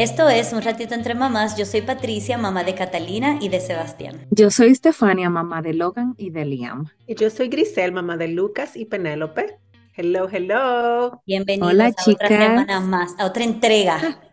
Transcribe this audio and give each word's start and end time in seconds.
Esto 0.00 0.30
es 0.30 0.54
Un 0.54 0.62
ratito 0.62 0.94
entre 0.94 1.14
mamás. 1.14 1.58
Yo 1.58 1.66
soy 1.66 1.82
Patricia, 1.82 2.38
mamá 2.38 2.64
de 2.64 2.74
Catalina 2.74 3.38
y 3.38 3.50
de 3.50 3.60
Sebastián. 3.60 4.26
Yo 4.30 4.50
soy 4.50 4.70
Estefania, 4.70 5.28
mamá 5.28 5.60
de 5.60 5.74
Logan 5.74 6.14
y 6.16 6.30
de 6.30 6.46
Liam. 6.46 6.86
Y 7.06 7.16
yo 7.16 7.28
soy 7.28 7.48
Grisel, 7.48 7.92
mamá 7.92 8.16
de 8.16 8.28
Lucas 8.28 8.78
y 8.78 8.86
Penélope. 8.86 9.58
Hello, 9.94 10.26
hello. 10.32 11.20
Bienvenidos 11.26 11.70
Hola, 11.70 11.88
a 11.88 12.10
otra 12.10 12.28
semana 12.28 12.80
más, 12.80 13.14
a 13.18 13.26
otra 13.26 13.44
entrega. 13.44 14.22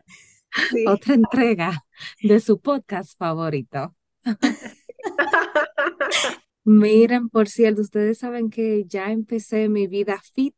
Sí. 0.72 0.86
Otra 0.88 1.14
entrega 1.14 1.86
de 2.22 2.40
su 2.40 2.60
podcast 2.60 3.18
favorito. 3.18 3.94
Miren, 6.64 7.28
por 7.28 7.50
cierto, 7.50 7.82
ustedes 7.82 8.20
saben 8.20 8.50
que 8.50 8.86
ya 8.88 9.12
empecé 9.12 9.68
mi 9.68 9.88
vida 9.88 10.22
fit. 10.34 10.56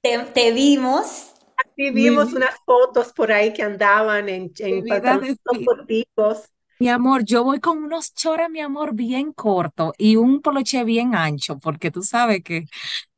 Te, 0.00 0.18
te 0.32 0.52
vimos. 0.52 1.34
Sí, 1.76 1.90
vimos 1.90 2.32
Mi- 2.32 2.36
unas 2.36 2.54
fotos 2.64 3.12
por 3.12 3.32
ahí 3.32 3.52
que 3.52 3.62
andaban 3.62 4.28
en, 4.28 4.52
en 4.58 4.86
pantalones 4.86 5.36
corticos. 5.64 6.50
Mi 6.78 6.88
amor, 6.88 7.24
yo 7.26 7.44
voy 7.44 7.60
con 7.60 7.82
unos 7.84 8.14
chores, 8.14 8.48
mi 8.48 8.60
amor, 8.60 8.94
bien 8.94 9.32
corto 9.34 9.92
y 9.98 10.16
un 10.16 10.40
poloche 10.40 10.82
bien 10.84 11.14
ancho, 11.14 11.58
porque 11.58 11.90
tú 11.90 12.02
sabes 12.02 12.42
que 12.42 12.64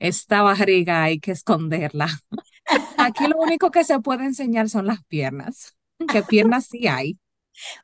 esta 0.00 0.42
barriga 0.42 1.04
hay 1.04 1.20
que 1.20 1.30
esconderla. 1.32 2.08
Aquí 2.96 3.26
lo 3.28 3.38
único 3.38 3.70
que 3.70 3.84
se 3.84 4.00
puede 4.00 4.24
enseñar 4.26 4.68
son 4.70 4.86
las 4.86 5.04
piernas, 5.06 5.76
que 6.10 6.24
piernas 6.24 6.66
sí 6.68 6.88
hay. 6.88 7.18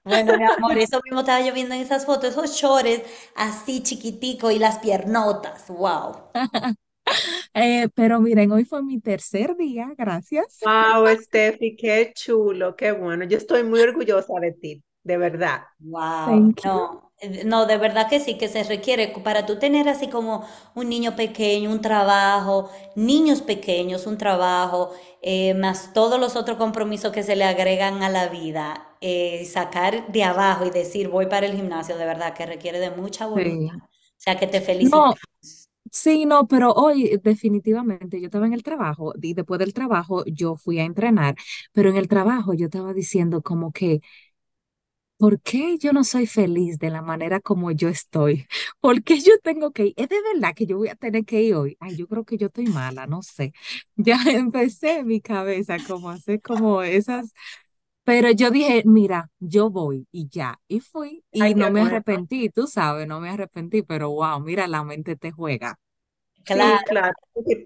Bueno, 0.05 0.37
mi 0.37 0.45
amor, 0.45 0.79
eso 0.79 1.01
mismo 1.05 1.21
estaba 1.21 1.41
yo 1.41 1.53
viendo 1.55 1.75
en 1.75 1.81
esas 1.83 2.05
fotos, 2.07 2.31
esos 2.31 2.53
shorts 2.57 3.03
así 3.37 3.83
chiquitico 3.83 4.51
y 4.51 4.59
las 4.59 4.79
piernotas. 4.79 5.69
Wow. 5.69 6.17
Eh, 7.55 7.89
pero 7.95 8.21
miren, 8.21 8.53
hoy 8.53 8.65
fue 8.65 8.83
mi 8.83 9.01
tercer 9.01 9.57
día, 9.57 9.93
gracias. 9.97 10.61
Wow, 10.61 11.07
Steffi, 11.23 11.77
qué 11.77 12.13
chulo, 12.15 12.75
qué 12.77 12.91
bueno. 12.93 13.25
Yo 13.25 13.39
estoy 13.39 13.63
muy 13.63 13.81
orgullosa 13.81 14.35
de 14.41 14.53
ti, 14.53 14.83
de 15.05 15.17
verdad. 15.17 15.63
Wow, 15.79 16.51
Thank 16.51 16.65
you. 16.65 16.81
no, 16.81 17.13
eh, 17.21 17.45
no, 17.45 17.65
de 17.67 17.77
verdad 17.79 18.09
que 18.11 18.19
sí, 18.19 18.37
que 18.37 18.49
se 18.49 18.65
requiere 18.65 19.09
para 19.23 19.47
tú 19.47 19.59
tener 19.61 19.89
así 19.89 20.09
como 20.09 20.45
un 20.75 20.89
niño 20.89 21.15
pequeño, 21.15 21.71
un 21.71 21.81
trabajo, 21.81 22.71
niños 22.97 23.41
pequeños, 23.43 24.07
un 24.09 24.19
trabajo, 24.19 24.93
eh, 25.23 25.55
más 25.55 25.93
todos 25.93 26.19
los 26.19 26.35
otros 26.35 26.59
compromisos 26.59 27.13
que 27.13 27.23
se 27.23 27.37
le 27.37 27.45
agregan 27.45 28.03
a 28.03 28.11
la 28.11 28.27
vida, 28.29 28.97
eh, 29.01 29.45
sacar 29.45 30.09
de 30.11 30.25
abajo 30.25 30.67
y 30.67 30.71
decir 30.71 31.09
voy 31.09 31.27
para 31.27 31.47
el 31.47 31.55
gimnasio, 31.55 31.97
de 31.97 32.05
verdad 32.05 32.35
que 32.35 32.47
requiere 32.47 32.81
de 32.81 32.91
mucha 32.91 33.27
Sí. 33.35 33.43
voluntad. 33.45 33.77
O 33.77 34.21
sea 34.21 34.37
que 34.39 34.49
te 34.49 34.61
No, 34.81 35.15
felicitamos. 35.15 35.68
Sí, 35.93 36.27
no, 36.27 36.47
pero 36.49 36.73
hoy 36.73 37.19
definitivamente 37.23 38.21
yo 38.21 38.27
estaba 38.27 38.47
en 38.47 38.53
el 38.55 38.63
trabajo 38.63 39.13
y 39.21 39.35
después 39.35 39.59
del 39.59 39.75
trabajo 39.75 40.25
yo 40.27 40.57
fui 40.57 40.79
a 40.79 40.85
entrenar, 40.85 41.37
pero 41.73 41.91
en 41.91 41.97
el 41.97 42.09
trabajo 42.09 42.55
yo 42.55 42.67
estaba 42.67 42.95
diciendo 42.95 43.43
como 43.43 43.73
que, 43.73 44.01
¿por 45.17 45.41
qué 45.41 45.79
yo 45.79 45.93
no 45.93 46.05
soy 46.05 46.27
feliz 46.27 46.79
de 46.79 46.91
la 46.91 47.03
manera 47.03 47.41
como 47.41 47.71
yo 47.73 47.89
estoy? 47.89 48.47
¿Por 48.81 49.03
qué 49.03 49.21
yo 49.21 49.33
tengo 49.43 49.73
que 49.73 49.87
ir? 49.89 49.95
¿Es 49.97 50.09
de 50.09 50.17
verdad 50.35 50.55
que 50.55 50.67
yo 50.67 50.77
voy 50.79 50.89
a 50.89 50.95
tener 50.97 51.25
que 51.25 51.43
ir 51.43 51.55
hoy? 51.55 51.77
Ay, 51.81 51.97
yo 51.97 52.07
creo 52.09 52.25
que 52.25 52.37
yo 52.39 52.47
estoy 52.49 52.67
mala, 52.67 53.07
no 53.07 53.23
sé. 53.23 53.53
Ya 53.97 54.17
empecé 54.27 55.03
mi 55.05 55.21
cabeza 55.21 55.79
como 55.87 56.11
a 56.11 56.15
hacer 56.15 56.41
como 56.41 56.83
esas, 56.83 57.33
pero 58.09 58.31
yo 58.33 58.51
dije, 58.51 58.83
mira, 58.87 59.31
yo 59.39 59.71
voy 59.71 60.07
y 60.13 60.29
ya, 60.31 60.59
y 60.69 60.81
fui 60.81 61.25
y 61.33 61.43
Ay, 61.43 61.55
no 61.55 61.71
me 61.71 61.83
arrepentí, 61.83 62.49
tú 62.51 62.67
sabes, 62.67 63.07
no 63.09 63.21
me 63.21 63.31
arrepentí, 63.31 63.83
pero 63.83 64.11
wow, 64.11 64.41
mira, 64.41 64.67
la 64.69 64.83
mente 64.85 65.17
te 65.17 65.31
juega. 65.33 65.79
Sí, 66.45 66.79
Claro, 66.79 66.87
claro. 66.87 67.13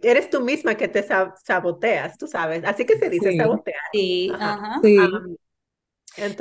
Eres 0.02 0.28
tú 0.28 0.40
misma 0.40 0.74
que 0.76 0.88
te 0.88 1.02
sa- 1.04 1.34
saboteas, 1.44 2.18
tú 2.18 2.26
sabes. 2.26 2.64
Así 2.64 2.84
que 2.84 2.98
se 2.98 3.08
dice 3.10 3.32
Sí, 3.32 3.36
sabotear. 3.36 3.76
sí, 3.92 4.38
Ajá. 4.40 4.50
ajá. 4.50 4.82
sí. 4.82 4.96
Am, 4.96 5.36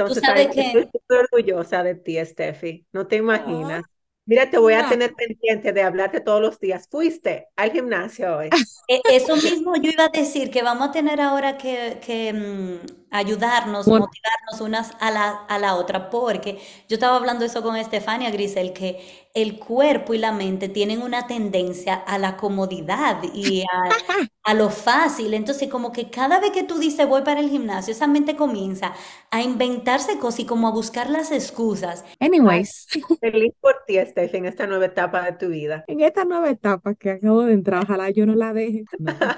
Tú 0.05 0.15
entonces, 0.15 0.23
sabes 0.23 0.49
estoy 0.57 0.83
que, 0.83 0.91
súper 0.91 1.21
orgullosa 1.31 1.83
de 1.83 1.95
ti, 1.95 2.17
Steffi. 2.25 2.87
No 2.93 3.07
te 3.07 3.17
Ah, 3.33 3.81
imaginas. 3.81 3.85
Mira, 4.25 4.49
te 4.51 4.57
voy 4.59 4.73
a 4.75 4.87
tener 4.87 5.15
pendiente 5.15 5.73
de 5.73 5.83
hablarte 5.83 6.21
todos 6.21 6.41
los 6.41 6.59
días. 6.59 6.87
¿Fuiste 6.89 7.49
al 7.57 7.71
gimnasio 7.71 8.37
hoy? 8.37 8.57
e- 8.87 9.03
eso 9.17 9.37
mismo 9.37 9.75
yo 9.77 9.89
iba 9.91 10.05
a 10.05 10.09
decir, 10.09 10.51
que 10.51 10.63
vamos 10.63 10.89
a 10.89 10.91
tener 10.91 11.21
ahora 11.21 11.57
que, 11.57 11.99
que, 12.05 12.33
mm, 12.33 13.00
ayudarnos, 13.11 13.87
Bueno, 13.87 14.07
motivarnos 14.07 14.61
unas 14.61 14.93
a 14.99 15.11
la, 15.11 15.29
a 15.47 15.59
la 15.59 15.75
otra, 15.75 16.09
porque 16.09 16.55
yo 16.89 16.95
estaba 16.95 17.17
hablando 17.17 17.45
eso 17.45 17.61
con 17.61 17.75
Estefania 17.75 18.31
Grisel, 18.31 18.73
que 18.73 19.29
el 19.35 19.59
cuerpo 19.59 20.13
y 20.13 20.17
la 20.17 20.31
mente 20.31 20.69
tienen 20.69 21.01
una 21.03 21.27
tendencia 21.27 21.93
a 21.95 22.17
la 22.17 22.37
comodidad 22.37 23.21
y 23.33 23.63
a, 23.63 23.67
a 24.43 24.53
lo 24.53 24.69
fácil. 24.69 25.33
Entonces, 25.33 25.69
como 25.69 25.91
que 25.91 26.09
cada 26.09 26.39
vez 26.39 26.51
que 26.51 26.63
tú 26.63 26.79
dices 26.79 27.07
voy 27.07 27.21
para 27.23 27.39
el 27.41 27.49
gimnasio, 27.49 27.93
esa 27.93 28.07
mente 28.07 28.35
comienza 28.35 28.93
a 29.31 29.41
inventarse 29.41 30.17
cosas 30.19 30.41
y 30.41 30.45
como 30.45 30.67
a 30.67 30.71
buscar 30.71 31.09
las 31.09 31.31
excusas. 31.31 32.05
Ay, 32.19 32.27
anyways, 32.27 32.87
feliz 33.21 33.53
por 33.61 33.83
ti, 33.87 33.97
Steffi, 34.05 34.37
en 34.37 34.45
esta 34.45 34.67
nueva 34.67 34.85
etapa 34.85 35.23
de 35.25 35.33
tu 35.33 35.47
vida. 35.49 35.87
en 35.87 35.99
esta 36.01 36.25
nueva 36.25 36.49
etapa 36.49 36.95
que 36.95 37.11
acabo 37.11 37.43
de 37.43 37.53
entrar, 37.53 37.83
ojalá 37.83 38.09
yo 38.11 38.25
no 38.25 38.35
la 38.35 38.53
deje. 38.53 38.85
No, 38.97 39.35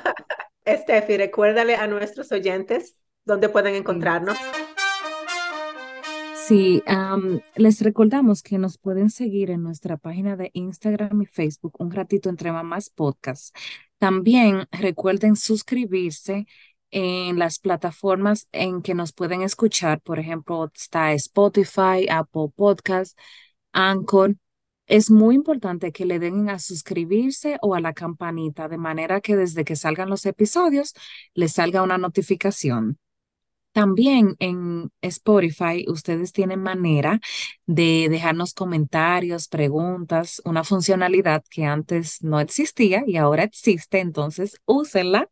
Steffi, 0.67 1.17
recuérdale 1.17 1.75
a 1.75 1.87
nuestros 1.87 2.31
oyentes 2.31 2.97
dónde 3.25 3.49
pueden 3.49 3.75
encontrarnos. 3.75 4.37
Sí, 6.47 6.83
les 7.55 7.81
recordamos 7.81 8.43
que 8.43 8.57
nos 8.57 8.77
pueden 8.77 9.09
seguir 9.09 9.49
en 9.49 9.63
nuestra 9.63 9.95
página 9.95 10.35
de 10.35 10.51
Instagram 10.53 11.21
y 11.21 11.25
Facebook, 11.25 11.73
Un 11.79 11.91
Ratito 11.91 12.29
Entre 12.29 12.51
Mamás 12.51 12.89
Podcast. 12.89 13.55
También 13.97 14.67
recuerden 14.71 15.37
suscribirse 15.37 16.45
en 16.91 17.39
las 17.39 17.59
plataformas 17.59 18.49
en 18.51 18.81
que 18.81 18.93
nos 18.93 19.13
pueden 19.13 19.41
escuchar. 19.41 20.01
Por 20.01 20.19
ejemplo, 20.19 20.69
está 20.75 21.13
Spotify, 21.13 22.07
Apple 22.09 22.49
Podcast, 22.53 23.17
Anchor. 23.71 24.35
Es 24.85 25.09
muy 25.09 25.35
importante 25.35 25.93
que 25.93 26.05
le 26.05 26.19
den 26.19 26.49
a 26.49 26.59
suscribirse 26.59 27.57
o 27.61 27.73
a 27.73 27.79
la 27.79 27.93
campanita, 27.93 28.67
de 28.67 28.77
manera 28.77 29.21
que 29.21 29.37
desde 29.37 29.63
que 29.63 29.77
salgan 29.77 30.09
los 30.09 30.25
episodios 30.25 30.93
les 31.33 31.53
salga 31.53 31.83
una 31.83 31.97
notificación. 31.97 32.99
También 33.73 34.35
en 34.39 34.91
Spotify 35.01 35.85
ustedes 35.87 36.31
tienen 36.31 36.61
manera 36.61 37.19
de 37.65 38.07
dejarnos 38.09 38.53
comentarios, 38.53 39.47
preguntas, 39.47 40.41
una 40.45 40.63
funcionalidad 40.63 41.43
que 41.49 41.65
antes 41.65 42.21
no 42.21 42.39
existía 42.39 43.03
y 43.07 43.17
ahora 43.17 43.43
existe, 43.43 43.99
entonces 43.99 44.57
úsenla 44.65 45.27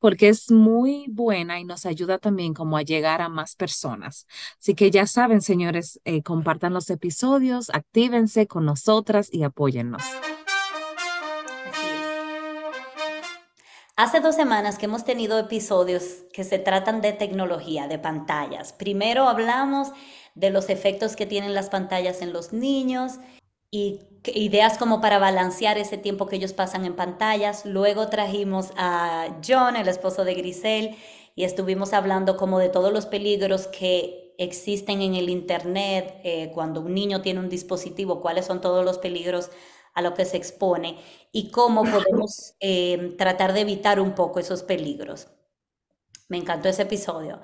porque 0.00 0.28
es 0.28 0.50
muy 0.50 1.06
buena 1.08 1.60
y 1.60 1.64
nos 1.64 1.86
ayuda 1.86 2.18
también 2.18 2.52
como 2.52 2.76
a 2.76 2.82
llegar 2.82 3.22
a 3.22 3.28
más 3.28 3.54
personas. 3.54 4.26
Así 4.58 4.74
que 4.74 4.90
ya 4.90 5.06
saben, 5.06 5.40
señores, 5.40 6.00
eh, 6.04 6.22
compartan 6.22 6.74
los 6.74 6.90
episodios, 6.90 7.70
actívense 7.70 8.46
con 8.46 8.64
nosotras 8.64 9.28
y 9.32 9.44
apóyennos. 9.44 10.02
Hace 13.96 14.18
dos 14.18 14.34
semanas 14.34 14.76
que 14.76 14.86
hemos 14.86 15.04
tenido 15.04 15.38
episodios 15.38 16.24
que 16.32 16.42
se 16.42 16.58
tratan 16.58 17.00
de 17.00 17.12
tecnología, 17.12 17.86
de 17.86 17.96
pantallas. 17.96 18.72
Primero 18.72 19.28
hablamos 19.28 19.92
de 20.34 20.50
los 20.50 20.68
efectos 20.68 21.14
que 21.14 21.26
tienen 21.26 21.54
las 21.54 21.70
pantallas 21.70 22.20
en 22.20 22.32
los 22.32 22.52
niños 22.52 23.20
y 23.70 24.00
ideas 24.24 24.78
como 24.78 25.00
para 25.00 25.20
balancear 25.20 25.78
ese 25.78 25.96
tiempo 25.96 26.26
que 26.26 26.34
ellos 26.36 26.52
pasan 26.52 26.84
en 26.84 26.96
pantallas. 26.96 27.64
Luego 27.66 28.08
trajimos 28.08 28.72
a 28.76 29.28
John, 29.46 29.76
el 29.76 29.86
esposo 29.86 30.24
de 30.24 30.34
Grisel, 30.34 30.96
y 31.36 31.44
estuvimos 31.44 31.92
hablando 31.92 32.36
como 32.36 32.58
de 32.58 32.70
todos 32.70 32.92
los 32.92 33.06
peligros 33.06 33.68
que 33.68 34.34
existen 34.38 35.02
en 35.02 35.14
el 35.14 35.30
internet 35.30 36.20
eh, 36.24 36.50
cuando 36.52 36.80
un 36.80 36.94
niño 36.94 37.22
tiene 37.22 37.38
un 37.38 37.48
dispositivo, 37.48 38.20
cuáles 38.20 38.46
son 38.46 38.60
todos 38.60 38.84
los 38.84 38.98
peligros 38.98 39.50
a 39.94 40.02
lo 40.02 40.14
que 40.14 40.24
se 40.24 40.36
expone 40.36 40.98
y 41.32 41.50
cómo 41.50 41.84
podemos 41.84 42.54
eh, 42.60 43.14
tratar 43.16 43.52
de 43.52 43.60
evitar 43.60 44.00
un 44.00 44.14
poco 44.14 44.40
esos 44.40 44.62
peligros. 44.62 45.28
Me 46.28 46.38
encantó 46.38 46.68
ese 46.68 46.82
episodio. 46.82 47.40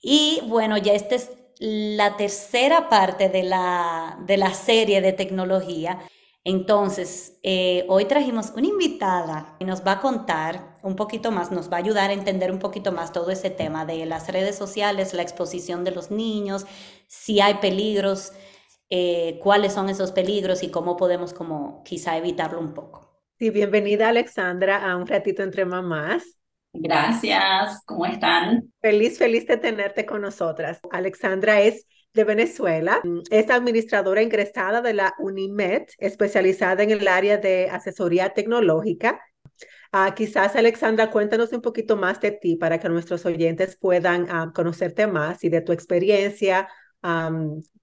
Y 0.00 0.40
bueno, 0.46 0.76
ya 0.76 0.94
esta 0.94 1.14
es 1.14 1.30
la 1.58 2.16
tercera 2.16 2.88
parte 2.88 3.28
de 3.28 3.44
la, 3.44 4.18
de 4.26 4.36
la 4.36 4.52
serie 4.52 5.00
de 5.00 5.12
tecnología. 5.12 6.00
Entonces, 6.44 7.38
eh, 7.44 7.86
hoy 7.88 8.06
trajimos 8.06 8.50
una 8.56 8.66
invitada 8.66 9.54
que 9.60 9.64
nos 9.64 9.86
va 9.86 9.92
a 9.92 10.00
contar 10.00 10.76
un 10.82 10.96
poquito 10.96 11.30
más, 11.30 11.52
nos 11.52 11.70
va 11.70 11.76
a 11.76 11.80
ayudar 11.80 12.10
a 12.10 12.14
entender 12.14 12.50
un 12.50 12.58
poquito 12.58 12.90
más 12.90 13.12
todo 13.12 13.30
ese 13.30 13.48
tema 13.48 13.86
de 13.86 14.04
las 14.06 14.26
redes 14.28 14.56
sociales, 14.56 15.14
la 15.14 15.22
exposición 15.22 15.84
de 15.84 15.92
los 15.92 16.10
niños, 16.10 16.66
si 17.06 17.40
hay 17.40 17.54
peligros, 17.54 18.32
eh, 18.94 19.38
cuáles 19.40 19.72
son 19.72 19.88
esos 19.88 20.12
peligros 20.12 20.62
y 20.62 20.70
cómo 20.70 20.98
podemos 20.98 21.32
como 21.32 21.82
quizá 21.82 22.18
evitarlo 22.18 22.60
un 22.60 22.74
poco. 22.74 23.10
Sí, 23.38 23.48
bienvenida 23.48 24.10
Alexandra 24.10 24.86
a 24.86 24.98
un 24.98 25.06
ratito 25.06 25.42
entre 25.42 25.64
mamás. 25.64 26.36
Gracias, 26.74 27.82
¿cómo 27.86 28.04
están? 28.04 28.70
Feliz, 28.82 29.16
feliz 29.16 29.46
de 29.46 29.56
tenerte 29.56 30.04
con 30.04 30.20
nosotras. 30.20 30.78
Alexandra 30.90 31.62
es 31.62 31.86
de 32.12 32.24
Venezuela, 32.24 33.00
es 33.30 33.48
administradora 33.48 34.20
ingresada 34.20 34.82
de 34.82 34.92
la 34.92 35.14
UNIMED, 35.18 35.84
especializada 35.96 36.82
en 36.82 36.90
el 36.90 37.08
área 37.08 37.38
de 37.38 37.70
asesoría 37.70 38.34
tecnológica. 38.34 39.18
Ah, 39.90 40.12
quizás, 40.14 40.54
Alexandra, 40.54 41.10
cuéntanos 41.10 41.50
un 41.54 41.62
poquito 41.62 41.96
más 41.96 42.20
de 42.20 42.32
ti 42.32 42.56
para 42.56 42.78
que 42.78 42.90
nuestros 42.90 43.24
oyentes 43.24 43.74
puedan 43.74 44.26
ah, 44.28 44.52
conocerte 44.54 45.06
más 45.06 45.42
y 45.44 45.48
de 45.48 45.62
tu 45.62 45.72
experiencia, 45.72 46.68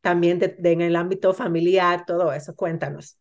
también 0.02 0.40
en 0.42 0.82
el 0.82 0.96
ámbito 0.96 1.34
familiar, 1.34 2.06
todo 2.06 2.32
eso. 2.34 2.56
Cuéntanos. 2.56 3.18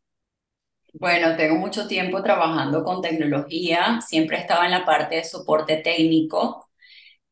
Bueno, 0.94 1.36
tengo 1.36 1.56
mucho 1.56 1.86
tiempo 1.86 2.22
trabajando 2.22 2.82
con 2.82 3.02
tecnología, 3.02 4.00
siempre 4.00 4.38
estaba 4.38 4.64
en 4.64 4.72
la 4.72 4.84
parte 4.84 5.16
de 5.16 5.24
soporte 5.24 5.76
técnico. 5.76 6.68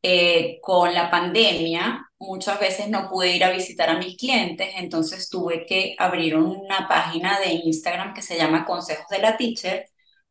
Eh, 0.01 0.59
con 0.61 0.93
la 0.93 1.09
pandemia, 1.11 2.07
muchas 2.19 2.59
veces 2.59 2.89
no 2.89 3.09
pude 3.09 3.35
ir 3.35 3.43
a 3.43 3.51
visitar 3.51 3.89
a 3.89 3.97
mis 3.97 4.15
clientes, 4.17 4.69
entonces 4.77 5.29
tuve 5.29 5.65
que 5.65 5.95
abrir 5.97 6.37
una 6.37 6.87
página 6.87 7.39
de 7.39 7.53
Instagram 7.65 8.13
que 8.13 8.21
se 8.21 8.37
llama 8.37 8.65
Consejos 8.65 9.07
de 9.09 9.19
la 9.19 9.37
Teacher, 9.37 9.85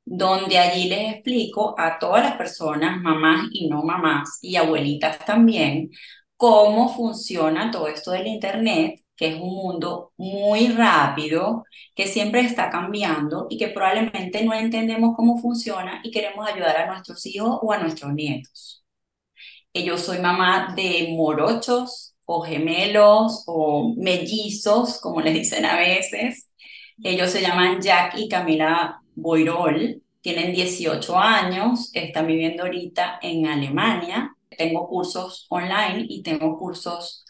donde 0.04 0.58
allí 0.58 0.88
les 0.88 1.14
explico 1.14 1.74
a 1.78 1.98
todas 1.98 2.24
las 2.24 2.36
personas, 2.36 3.00
mamás 3.02 3.48
y 3.52 3.68
no 3.68 3.82
mamás, 3.82 4.38
y 4.40 4.56
abuelitas 4.56 5.18
también, 5.24 5.90
cómo 6.36 6.94
funciona 6.94 7.70
todo 7.70 7.88
esto 7.88 8.12
del 8.12 8.26
Internet, 8.28 9.00
que 9.16 9.28
es 9.28 9.34
un 9.36 9.54
mundo 9.54 10.12
muy 10.16 10.68
rápido, 10.68 11.64
que 11.94 12.06
siempre 12.06 12.40
está 12.40 12.70
cambiando 12.70 13.46
y 13.50 13.58
que 13.58 13.68
probablemente 13.68 14.44
no 14.44 14.54
entendemos 14.54 15.16
cómo 15.16 15.38
funciona 15.38 16.00
y 16.04 16.10
queremos 16.10 16.46
ayudar 16.48 16.76
a 16.76 16.86
nuestros 16.86 17.24
hijos 17.26 17.58
o 17.62 17.72
a 17.72 17.78
nuestros 17.78 18.12
nietos. 18.14 18.84
Yo 19.84 19.98
soy 19.98 20.18
mamá 20.18 20.72
de 20.74 21.08
morochos 21.16 22.14
o 22.24 22.42
gemelos 22.42 23.44
o 23.46 23.94
mellizos, 23.96 25.00
como 25.00 25.20
les 25.20 25.34
dicen 25.34 25.64
a 25.64 25.76
veces. 25.76 26.50
Ellos 27.02 27.30
se 27.30 27.42
llaman 27.42 27.80
Jack 27.80 28.14
y 28.18 28.28
Camila 28.28 29.00
Boirol, 29.14 30.02
tienen 30.20 30.52
18 30.52 31.16
años, 31.18 31.90
están 31.94 32.26
viviendo 32.26 32.64
ahorita 32.64 33.18
en 33.22 33.46
Alemania. 33.46 34.34
Tengo 34.56 34.88
cursos 34.88 35.46
online 35.50 36.06
y 36.08 36.22
tengo 36.22 36.58
cursos, 36.58 37.24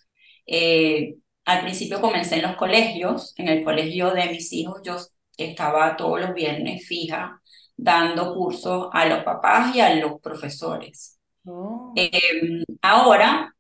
eh, 0.46 1.16
al 1.46 1.62
principio 1.62 2.00
comencé 2.00 2.36
en 2.36 2.42
los 2.42 2.56
colegios, 2.56 3.32
en 3.36 3.48
el 3.48 3.64
colegio 3.64 4.10
de 4.10 4.28
mis 4.30 4.52
hijos 4.52 4.80
yo 4.84 4.96
estaba 5.36 5.96
todos 5.96 6.20
los 6.20 6.34
viernes 6.34 6.86
fija 6.86 7.40
dando 7.76 8.34
cursos 8.34 8.88
a 8.92 9.06
los 9.06 9.22
papás 9.22 9.74
y 9.74 9.80
a 9.80 9.94
los 9.94 10.20
profesores. 10.20 11.18
Oh. 11.44 11.92
Em, 11.94 12.64
ahora 12.82 13.54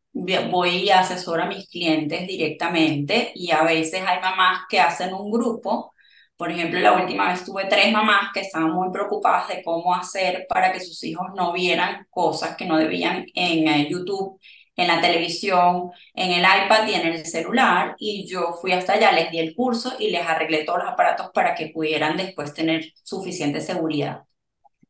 voy 0.50 0.70
y 0.84 0.90
asesoro 0.90 1.42
a 1.42 1.46
mis 1.46 1.68
clientes 1.68 2.26
directamente 2.26 3.32
y 3.34 3.50
a 3.50 3.62
veces 3.62 4.02
hay 4.06 4.20
mamás 4.20 4.62
que 4.68 4.80
hacen 4.80 5.14
un 5.14 5.30
grupo. 5.30 5.92
Por 6.36 6.50
ejemplo, 6.50 6.80
la 6.80 6.92
última 6.92 7.28
vez 7.28 7.44
tuve 7.44 7.66
tres 7.66 7.92
mamás 7.92 8.30
que 8.32 8.40
estaban 8.40 8.72
muy 8.72 8.90
preocupadas 8.90 9.48
de 9.48 9.62
cómo 9.62 9.94
hacer 9.94 10.46
para 10.48 10.72
que 10.72 10.80
sus 10.80 11.02
hijos 11.04 11.28
no 11.34 11.52
vieran 11.52 12.06
cosas 12.10 12.56
que 12.56 12.66
no 12.66 12.76
debían 12.78 13.26
en 13.34 13.68
eh, 13.68 13.88
YouTube, 13.90 14.38
en 14.76 14.88
la 14.88 15.00
televisión, 15.00 15.90
en 16.14 16.32
el 16.32 16.42
iPad 16.42 16.86
y 16.86 16.94
en 16.94 17.06
el 17.06 17.26
celular. 17.26 17.96
Y 17.98 18.26
yo 18.26 18.52
fui 18.60 18.72
hasta 18.72 18.94
allá, 18.94 19.12
les 19.12 19.30
di 19.30 19.38
el 19.38 19.54
curso 19.54 19.94
y 19.98 20.10
les 20.10 20.26
arreglé 20.26 20.64
todos 20.64 20.80
los 20.80 20.92
aparatos 20.92 21.30
para 21.32 21.54
que 21.54 21.68
pudieran 21.68 22.16
después 22.16 22.52
tener 22.52 22.84
suficiente 23.02 23.60
seguridad. 23.60 24.22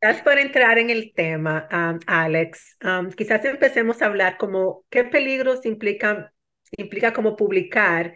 Quizás 0.00 0.22
para 0.22 0.42
entrar 0.42 0.78
en 0.78 0.90
el 0.90 1.12
tema, 1.14 1.68
Alex, 2.06 2.76
quizás 3.16 3.44
empecemos 3.44 4.02
a 4.02 4.06
hablar 4.06 4.36
como 4.36 4.84
qué 4.90 5.04
peligros 5.04 5.64
implica, 5.64 6.32
implica 6.76 7.12
como 7.12 7.34
publicar 7.34 8.14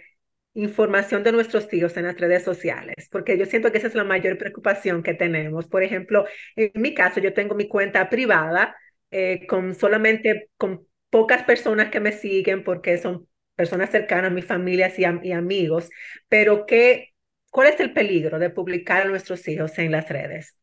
información 0.55 1.23
de 1.23 1.33
nuestros 1.33 1.73
hijos 1.73 1.97
en 1.97 2.05
las 2.05 2.19
redes 2.19 2.43
sociales, 2.43 3.09
porque 3.11 3.39
yo 3.39 3.47
siento 3.47 3.71
que 3.71 3.79
esa 3.79 3.87
es 3.87 3.95
la 3.95 4.05
mayor 4.05 4.37
preocupación 4.37 5.03
que 5.03 5.15
tenemos. 5.15 5.69
Por 5.69 5.83
ejemplo, 5.83 6.27
en 6.57 6.73
mi 6.75 6.93
caso, 6.93 7.21
yo 7.21 7.33
tengo 7.33 7.55
mi 7.55 7.69
cuenta 7.69 8.11
privada 8.11 8.77
eh, 9.11 9.47
con 9.47 9.75
solamente 9.75 10.51
con 10.57 10.87
pocas 11.11 11.45
personas 11.45 11.91
que 11.91 12.01
me 12.01 12.13
siguen 12.13 12.65
porque 12.65 12.99
son 12.99 13.29
personas 13.57 13.91
cercanas, 13.91 14.33
mis 14.33 14.47
familias 14.47 14.99
y, 14.99 15.03
y 15.29 15.33
amigos, 15.33 15.91
pero 16.29 16.67
¿qué, 16.67 17.15
¿cuál 17.51 17.69
es 17.69 17.81
el 17.81 17.93
peligro 17.93 18.39
de 18.39 18.51
publicar 18.51 19.03
a 19.03 19.07
nuestros 19.07 19.47
hijos 19.49 19.79
en 19.79 19.93
las 19.93 20.09
redes? 20.09 20.57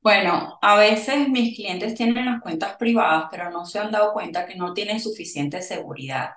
Bueno, 0.00 0.58
a 0.62 0.76
veces 0.78 1.28
mis 1.28 1.56
clientes 1.56 1.94
tienen 1.94 2.24
las 2.26 2.40
cuentas 2.40 2.76
privadas, 2.78 3.26
pero 3.30 3.50
no 3.50 3.66
se 3.66 3.78
han 3.78 3.90
dado 3.90 4.12
cuenta 4.12 4.46
que 4.46 4.54
no 4.56 4.72
tienen 4.72 5.00
suficiente 5.00 5.60
seguridad. 5.60 6.30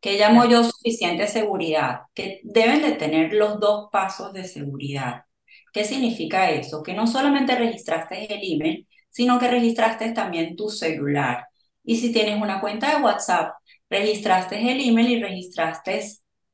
¿Qué 0.00 0.16
llamo 0.18 0.46
yo 0.46 0.64
suficiente 0.64 1.26
seguridad? 1.26 2.02
Que 2.14 2.40
deben 2.44 2.80
de 2.82 2.92
tener 2.92 3.34
los 3.34 3.60
dos 3.60 3.88
pasos 3.92 4.32
de 4.32 4.44
seguridad. 4.44 5.24
¿Qué 5.72 5.84
significa 5.84 6.50
eso? 6.50 6.82
Que 6.82 6.94
no 6.94 7.06
solamente 7.06 7.56
registraste 7.56 8.32
el 8.32 8.40
email, 8.42 8.88
sino 9.10 9.38
que 9.38 9.48
registraste 9.50 10.12
también 10.12 10.56
tu 10.56 10.70
celular. 10.70 11.46
Y 11.84 11.96
si 11.96 12.12
tienes 12.12 12.40
una 12.40 12.60
cuenta 12.60 12.96
de 12.96 13.02
WhatsApp, 13.02 13.54
registraste 13.88 14.56
el 14.72 14.80
email 14.80 15.10
y 15.10 15.22
registraste 15.22 16.00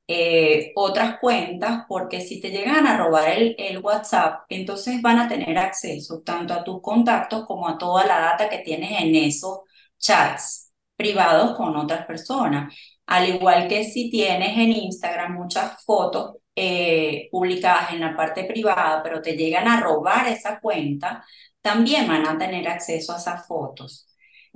eh, 0.08 0.72
otras 0.76 1.18
cuentas, 1.20 1.84
porque 1.88 2.20
si 2.20 2.40
te 2.40 2.50
llegan 2.50 2.86
a 2.86 2.96
robar 2.96 3.28
el, 3.28 3.78
WhatsApp, 3.82 4.44
entonces 4.48 5.02
van 5.02 5.18
a 5.18 5.28
tener 5.28 5.58
acceso 5.58 6.22
tanto 6.24 6.54
a 6.54 6.62
tus 6.64 6.80
contactos 6.80 7.44
como 7.46 7.68
a 7.68 7.76
toda 7.76 8.06
la 8.06 8.20
data 8.20 8.48
que 8.48 8.58
tienes 8.58 9.00
en 9.00 9.14
esos 9.16 9.60
chats 9.98 10.72
privados 10.96 11.56
con 11.56 11.76
otras 11.76 12.06
personas. 12.06 12.72
Al 13.06 13.28
igual 13.28 13.68
que 13.68 13.84
si 13.84 14.10
tienes 14.10 14.56
en 14.56 14.72
Instagram 14.72 15.34
muchas 15.34 15.84
fotos 15.84 16.36
eh, 16.54 17.28
publicadas 17.30 17.92
en 17.92 18.00
la 18.00 18.16
parte 18.16 18.44
privada, 18.44 19.02
pero 19.02 19.20
te 19.20 19.36
llegan 19.36 19.68
a 19.68 19.80
robar 19.80 20.28
esa 20.28 20.60
cuenta, 20.60 21.24
también 21.60 22.06
van 22.08 22.26
a 22.26 22.38
tener 22.38 22.68
acceso 22.68 23.12
a 23.12 23.18
esas 23.18 23.46
fotos. 23.46 24.08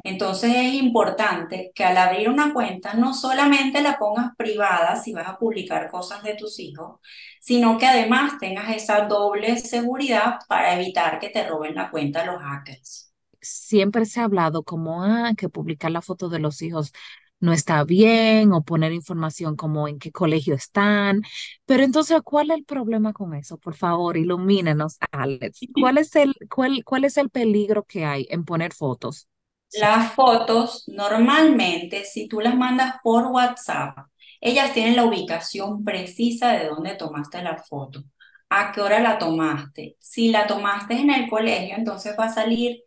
Entonces 0.02 0.52
es 0.54 0.74
importante 0.74 1.72
que 1.74 1.84
al 1.84 1.96
abrir 1.96 2.28
una 2.28 2.52
cuenta 2.52 2.94
no 2.94 3.14
solamente 3.14 3.82
la 3.82 3.98
pongas 3.98 4.34
privada 4.36 4.96
si 4.96 5.12
vas 5.12 5.28
a 5.28 5.38
publicar 5.38 5.90
cosas 5.90 6.22
de 6.22 6.34
tus 6.34 6.58
hijos, 6.58 7.00
sino 7.40 7.78
que 7.78 7.86
además 7.86 8.38
tengas 8.38 8.74
esa 8.74 9.06
doble 9.06 9.58
seguridad 9.58 10.38
para 10.48 10.74
evitar 10.80 11.18
que 11.18 11.28
te 11.30 11.46
roben 11.46 11.74
la 11.74 11.90
cuenta 11.90 12.24
los 12.24 12.40
hackers. 12.40 13.12
Siempre 13.42 14.04
se 14.04 14.20
ha 14.20 14.24
hablado 14.24 14.62
como 14.62 15.02
ah, 15.02 15.32
que 15.36 15.48
publicar 15.48 15.90
la 15.90 16.02
foto 16.02 16.28
de 16.28 16.38
los 16.38 16.60
hijos 16.62 16.92
no 17.40 17.52
está 17.52 17.84
bien 17.84 18.52
o 18.52 18.62
poner 18.62 18.92
información 18.92 19.56
como 19.56 19.88
en 19.88 19.98
qué 19.98 20.12
colegio 20.12 20.54
están. 20.54 21.22
Pero 21.64 21.82
entonces, 21.82 22.20
¿cuál 22.22 22.50
es 22.50 22.58
el 22.58 22.64
problema 22.64 23.12
con 23.12 23.34
eso? 23.34 23.56
Por 23.58 23.74
favor, 23.74 24.16
ilumínenos, 24.16 24.98
Alex. 25.10 25.60
¿Cuál 25.74 25.98
es 25.98 26.14
el, 26.16 26.34
cuál, 26.50 26.84
cuál 26.84 27.04
es 27.04 27.16
el 27.16 27.30
peligro 27.30 27.84
que 27.84 28.04
hay 28.04 28.26
en 28.30 28.44
poner 28.44 28.74
fotos? 28.74 29.26
Las 29.72 30.14
fotos, 30.14 30.84
normalmente, 30.88 32.04
si 32.04 32.26
tú 32.28 32.40
las 32.40 32.56
mandas 32.56 32.96
por 33.02 33.26
WhatsApp, 33.26 33.98
ellas 34.40 34.72
tienen 34.72 34.96
la 34.96 35.04
ubicación 35.04 35.84
precisa 35.84 36.52
de 36.52 36.66
dónde 36.68 36.96
tomaste 36.96 37.42
la 37.42 37.56
foto, 37.62 38.02
a 38.48 38.72
qué 38.72 38.80
hora 38.80 39.00
la 39.00 39.18
tomaste. 39.18 39.96
Si 40.00 40.30
la 40.30 40.46
tomaste 40.46 40.94
en 40.94 41.10
el 41.10 41.28
colegio, 41.30 41.76
entonces 41.76 42.16
va 42.18 42.24
a 42.26 42.34
salir 42.34 42.82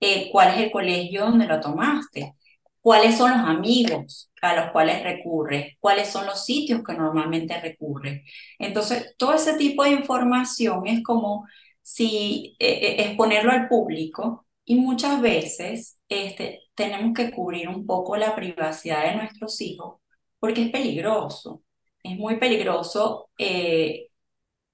eh, 0.00 0.30
cuál 0.32 0.50
es 0.54 0.58
el 0.58 0.70
colegio 0.72 1.22
donde 1.26 1.46
lo 1.46 1.60
tomaste, 1.60 2.34
cuáles 2.80 3.16
son 3.18 3.32
los 3.32 3.40
amigos 3.48 4.30
a 4.42 4.54
los 4.56 4.70
cuales 4.72 5.02
recurres, 5.02 5.76
cuáles 5.80 6.08
son 6.08 6.26
los 6.26 6.44
sitios 6.44 6.82
que 6.84 6.94
normalmente 6.94 7.60
recurres. 7.60 8.22
Entonces, 8.58 9.14
todo 9.18 9.34
ese 9.34 9.54
tipo 9.56 9.84
de 9.84 9.90
información 9.90 10.86
es 10.86 11.02
como 11.02 11.46
si 11.82 12.56
eh, 12.60 12.68
eh, 13.00 13.04
exponerlo 13.06 13.52
al 13.52 13.68
público 13.68 14.46
y 14.70 14.76
muchas 14.76 15.20
veces 15.20 15.98
este, 16.08 16.60
tenemos 16.76 17.12
que 17.12 17.32
cubrir 17.32 17.68
un 17.68 17.84
poco 17.86 18.16
la 18.16 18.36
privacidad 18.36 19.02
de 19.04 19.16
nuestros 19.16 19.60
hijos 19.60 19.96
porque 20.38 20.62
es 20.62 20.70
peligroso. 20.70 21.64
Es 22.04 22.16
muy 22.16 22.36
peligroso 22.38 23.30
eh, 23.36 24.10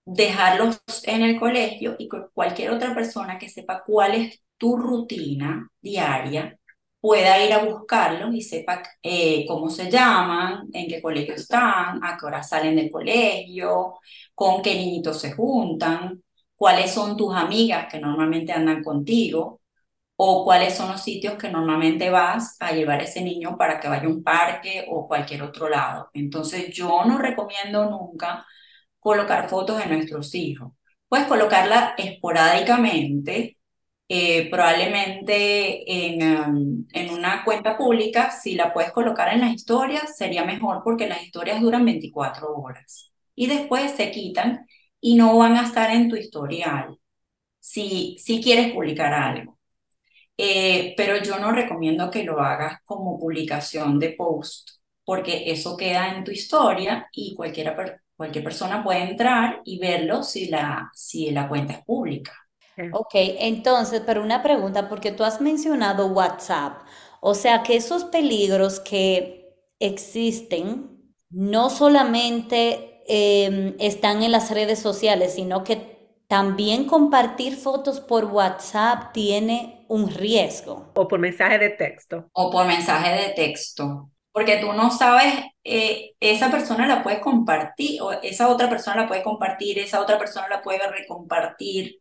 dejarlos 0.05 0.83
en 1.05 1.23
el 1.23 1.41
colegio 1.41 1.97
y 1.99 2.11
cualquier 2.35 2.73
otra 2.73 2.95
persona 2.95 3.39
que 3.39 3.49
sepa 3.49 3.85
cuál 3.87 4.17
es 4.17 4.43
tu 4.59 4.77
rutina 4.77 5.67
diaria 5.81 6.59
pueda 7.01 7.43
ir 7.43 7.55
a 7.55 7.65
buscarlos 7.65 8.35
y 8.35 8.43
sepa 8.43 8.83
eh, 9.03 9.47
cómo 9.49 9.71
se 9.71 9.91
llaman, 9.91 10.69
en 10.75 10.89
qué 10.89 11.01
colegio 11.01 11.35
están, 11.37 12.05
a 12.05 12.19
qué 12.21 12.27
hora 12.27 12.43
salen 12.43 12.77
del 12.77 12.91
colegio, 12.91 13.95
con 14.35 14.61
qué 14.61 14.75
niñitos 14.75 15.21
se 15.23 15.33
juntan, 15.33 16.23
cuáles 16.55 16.93
son 16.93 17.17
tus 17.17 17.35
amigas 17.35 17.91
que 17.91 17.99
normalmente 17.99 18.53
andan 18.53 18.85
contigo 18.85 19.63
o 20.17 20.45
cuáles 20.45 20.75
son 20.77 20.91
los 20.93 21.03
sitios 21.03 21.35
que 21.37 21.51
normalmente 21.51 22.11
vas 22.11 22.57
a 22.61 22.73
llevar 22.73 23.03
ese 23.03 23.23
niño 23.23 23.57
para 23.59 23.79
que 23.81 23.89
vaya 23.89 24.05
a 24.07 24.09
un 24.09 24.23
parque 24.23 24.87
o 24.91 25.07
cualquier 25.09 25.43
otro 25.43 25.69
lado. 25.69 26.11
Entonces 26.15 26.71
yo 26.75 27.05
no 27.05 27.19
recomiendo 27.19 27.91
nunca 27.91 28.47
colocar 29.01 29.49
fotos 29.49 29.79
de 29.79 29.87
nuestros 29.87 30.35
hijos. 30.35 30.73
Puedes 31.09 31.27
colocarla 31.27 31.95
esporádicamente, 31.99 33.59
eh, 34.09 34.49
probablemente 34.51 35.85
en, 36.07 36.41
um, 36.49 36.87
en 36.93 37.11
una 37.13 37.45
cuenta 37.45 37.77
pública, 37.77 38.31
si 38.31 38.55
la 38.55 38.73
puedes 38.73 38.93
colocar 38.93 39.33
en 39.35 39.41
las 39.41 39.53
historias, 39.55 40.17
sería 40.17 40.45
mejor 40.45 40.83
porque 40.85 41.09
las 41.09 41.23
historias 41.25 41.61
duran 41.61 41.85
24 41.85 42.55
horas 42.57 43.13
y 43.35 43.47
después 43.49 43.93
se 43.93 44.11
quitan 44.13 44.67
y 45.01 45.17
no 45.17 45.37
van 45.39 45.57
a 45.57 45.65
estar 45.65 45.91
en 45.91 46.09
tu 46.09 46.17
historial 46.17 46.99
si, 47.61 48.17
si 48.21 48.43
quieres 48.43 48.73
publicar 48.73 49.13
algo. 49.15 49.56
Eh, 50.39 50.95
pero 50.97 51.17
yo 51.23 51.39
no 51.39 51.53
recomiendo 51.53 52.11
que 52.11 52.25
lo 52.25 52.41
hagas 52.41 52.81
como 52.85 53.19
publicación 53.19 53.99
de 53.99 54.11
post, 54.11 54.71
porque 55.05 55.51
eso 55.51 55.77
queda 55.77 56.15
en 56.15 56.25
tu 56.25 56.31
historia 56.31 57.09
y 57.13 57.35
cualquiera, 57.35 57.75
cualquier 58.17 58.45
persona 58.45 58.83
puede 58.85 59.03
entrar 59.11 59.63
y 59.65 59.79
verlo 59.79 60.23
si 60.23 60.49
la, 60.49 60.91
si 60.95 61.31
la 61.31 61.49
cuenta 61.49 61.75
es 61.75 61.85
pública. 61.85 62.33
Ok, 62.91 63.11
entonces, 63.15 64.03
pero 64.07 64.23
una 64.23 64.43
pregunta, 64.43 64.89
porque 64.89 65.13
tú 65.13 65.25
has 65.25 65.41
mencionado 65.41 66.07
WhatsApp, 66.09 66.83
o 67.21 67.35
sea 67.35 67.63
que 67.63 67.77
esos 67.77 68.05
peligros 68.05 68.81
que 68.81 69.55
existen 69.81 71.15
no 71.31 71.69
solamente 71.71 73.03
em, 73.09 73.75
están 73.79 74.23
en 74.23 74.33
las 74.33 74.51
redes 74.51 74.79
sociales, 74.79 75.35
sino 75.35 75.65
que 75.65 75.96
también 76.29 76.87
compartir 76.87 77.57
fotos 77.57 78.01
por 78.01 78.27
WhatsApp 78.27 79.13
tiene 79.13 79.85
un 79.89 80.11
riesgo. 80.11 80.93
O 80.95 81.07
por 81.09 81.21
mensaje 81.21 81.59
de 81.59 81.71
texto. 81.71 82.31
O 82.33 82.51
por 82.51 82.67
mensaje 82.67 83.11
de 83.23 83.35
texto. 83.35 84.11
Porque 84.33 84.59
tú 84.59 84.73
no 84.73 84.91
sabes, 84.91 85.35
eh, 85.65 86.13
esa 86.21 86.51
persona 86.51 86.87
la 86.87 87.03
puede 87.03 87.21
compartir, 87.21 88.03
o 88.03 88.13
esa 88.13 88.49
otra 88.49 88.69
persona 88.69 89.03
la 89.03 89.09
puede 89.09 89.23
compartir, 89.23 89.79
esa 89.79 90.01
otra 90.01 90.19
persona 90.19 90.49
la 90.49 90.63
puede 90.63 90.87
recompartir. 90.91 92.01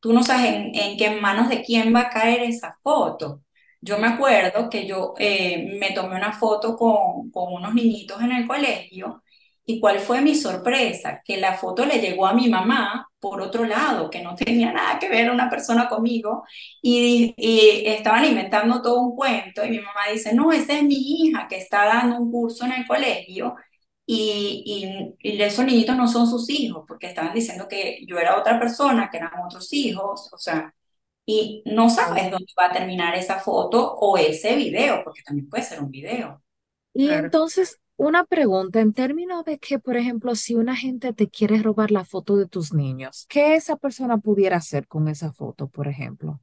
Tú 0.00 0.12
no 0.12 0.22
sabes 0.22 0.46
en, 0.52 0.74
en 0.74 0.96
qué 0.98 1.10
manos 1.10 1.48
de 1.48 1.62
quién 1.62 1.94
va 1.94 2.02
a 2.02 2.10
caer 2.10 2.42
esa 2.42 2.76
foto. 2.82 3.42
Yo 3.80 3.98
me 3.98 4.08
acuerdo 4.08 4.68
que 4.70 4.86
yo 4.86 5.14
eh, 5.18 5.78
me 5.80 5.92
tomé 5.92 6.16
una 6.16 6.32
foto 6.32 6.76
con, 6.76 7.30
con 7.30 7.54
unos 7.54 7.74
niñitos 7.74 8.20
en 8.22 8.32
el 8.32 8.46
colegio 8.46 9.22
y 9.64 9.80
cuál 9.80 10.00
fue 10.00 10.20
mi 10.20 10.34
sorpresa, 10.34 11.22
que 11.24 11.36
la 11.36 11.54
foto 11.54 11.84
le 11.86 12.00
llegó 12.00 12.26
a 12.26 12.34
mi 12.34 12.48
mamá 12.48 13.08
por 13.20 13.40
otro 13.40 13.64
lado, 13.64 14.10
que 14.10 14.22
no 14.22 14.34
tenía 14.34 14.72
nada 14.72 14.98
que 14.98 15.08
ver 15.08 15.30
una 15.30 15.48
persona 15.50 15.88
conmigo. 15.88 16.44
Y, 16.82 17.34
y, 17.36 17.86
estaban 17.86 18.24
inventando 18.24 18.82
todo 18.82 19.00
un 19.00 19.16
cuento 19.16 19.64
y 19.64 19.70
mi 19.70 19.78
mamá 19.78 20.00
dice, 20.12 20.34
no, 20.34 20.52
esa 20.52 20.74
es 20.78 20.82
mi 20.82 20.96
hija 20.96 21.46
que 21.48 21.56
está 21.58 21.84
dando 21.86 22.16
un 22.18 22.30
curso 22.32 22.64
en 22.64 22.72
el 22.72 22.86
colegio 22.86 23.54
y, 24.06 25.14
y, 25.20 25.30
y 25.36 25.42
esos 25.42 25.64
niñitos 25.64 25.96
no 25.96 26.08
son 26.08 26.26
sus 26.26 26.50
hijos 26.50 26.84
porque 26.88 27.06
estaban 27.06 27.32
diciendo 27.32 27.68
que 27.68 28.04
yo 28.06 28.18
era 28.18 28.38
otra 28.38 28.58
persona, 28.58 29.08
que 29.10 29.18
eran 29.18 29.32
otros 29.46 29.72
hijos, 29.72 30.32
o 30.32 30.38
sea, 30.38 30.74
y 31.24 31.62
no 31.66 31.88
sabes 31.88 32.30
dónde 32.30 32.52
va 32.58 32.66
a 32.66 32.72
terminar 32.72 33.14
esa 33.14 33.38
foto 33.38 33.94
o 33.94 34.16
ese 34.18 34.56
video, 34.56 35.02
porque 35.04 35.22
también 35.22 35.48
puede 35.48 35.62
ser 35.62 35.80
un 35.80 35.90
video. 35.90 36.42
Y 36.92 37.08
entonces, 37.08 37.78
una 38.00 38.24
pregunta 38.24 38.80
en 38.80 38.94
términos 38.94 39.44
de 39.44 39.58
que, 39.58 39.78
por 39.78 39.98
ejemplo, 39.98 40.34
si 40.34 40.54
una 40.54 40.74
gente 40.74 41.12
te 41.12 41.28
quiere 41.28 41.62
robar 41.62 41.90
la 41.90 42.06
foto 42.06 42.36
de 42.36 42.46
tus 42.46 42.72
niños, 42.72 43.26
¿qué 43.28 43.56
esa 43.56 43.76
persona 43.76 44.16
pudiera 44.16 44.56
hacer 44.56 44.86
con 44.88 45.06
esa 45.06 45.34
foto, 45.34 45.68
por 45.68 45.86
ejemplo? 45.86 46.40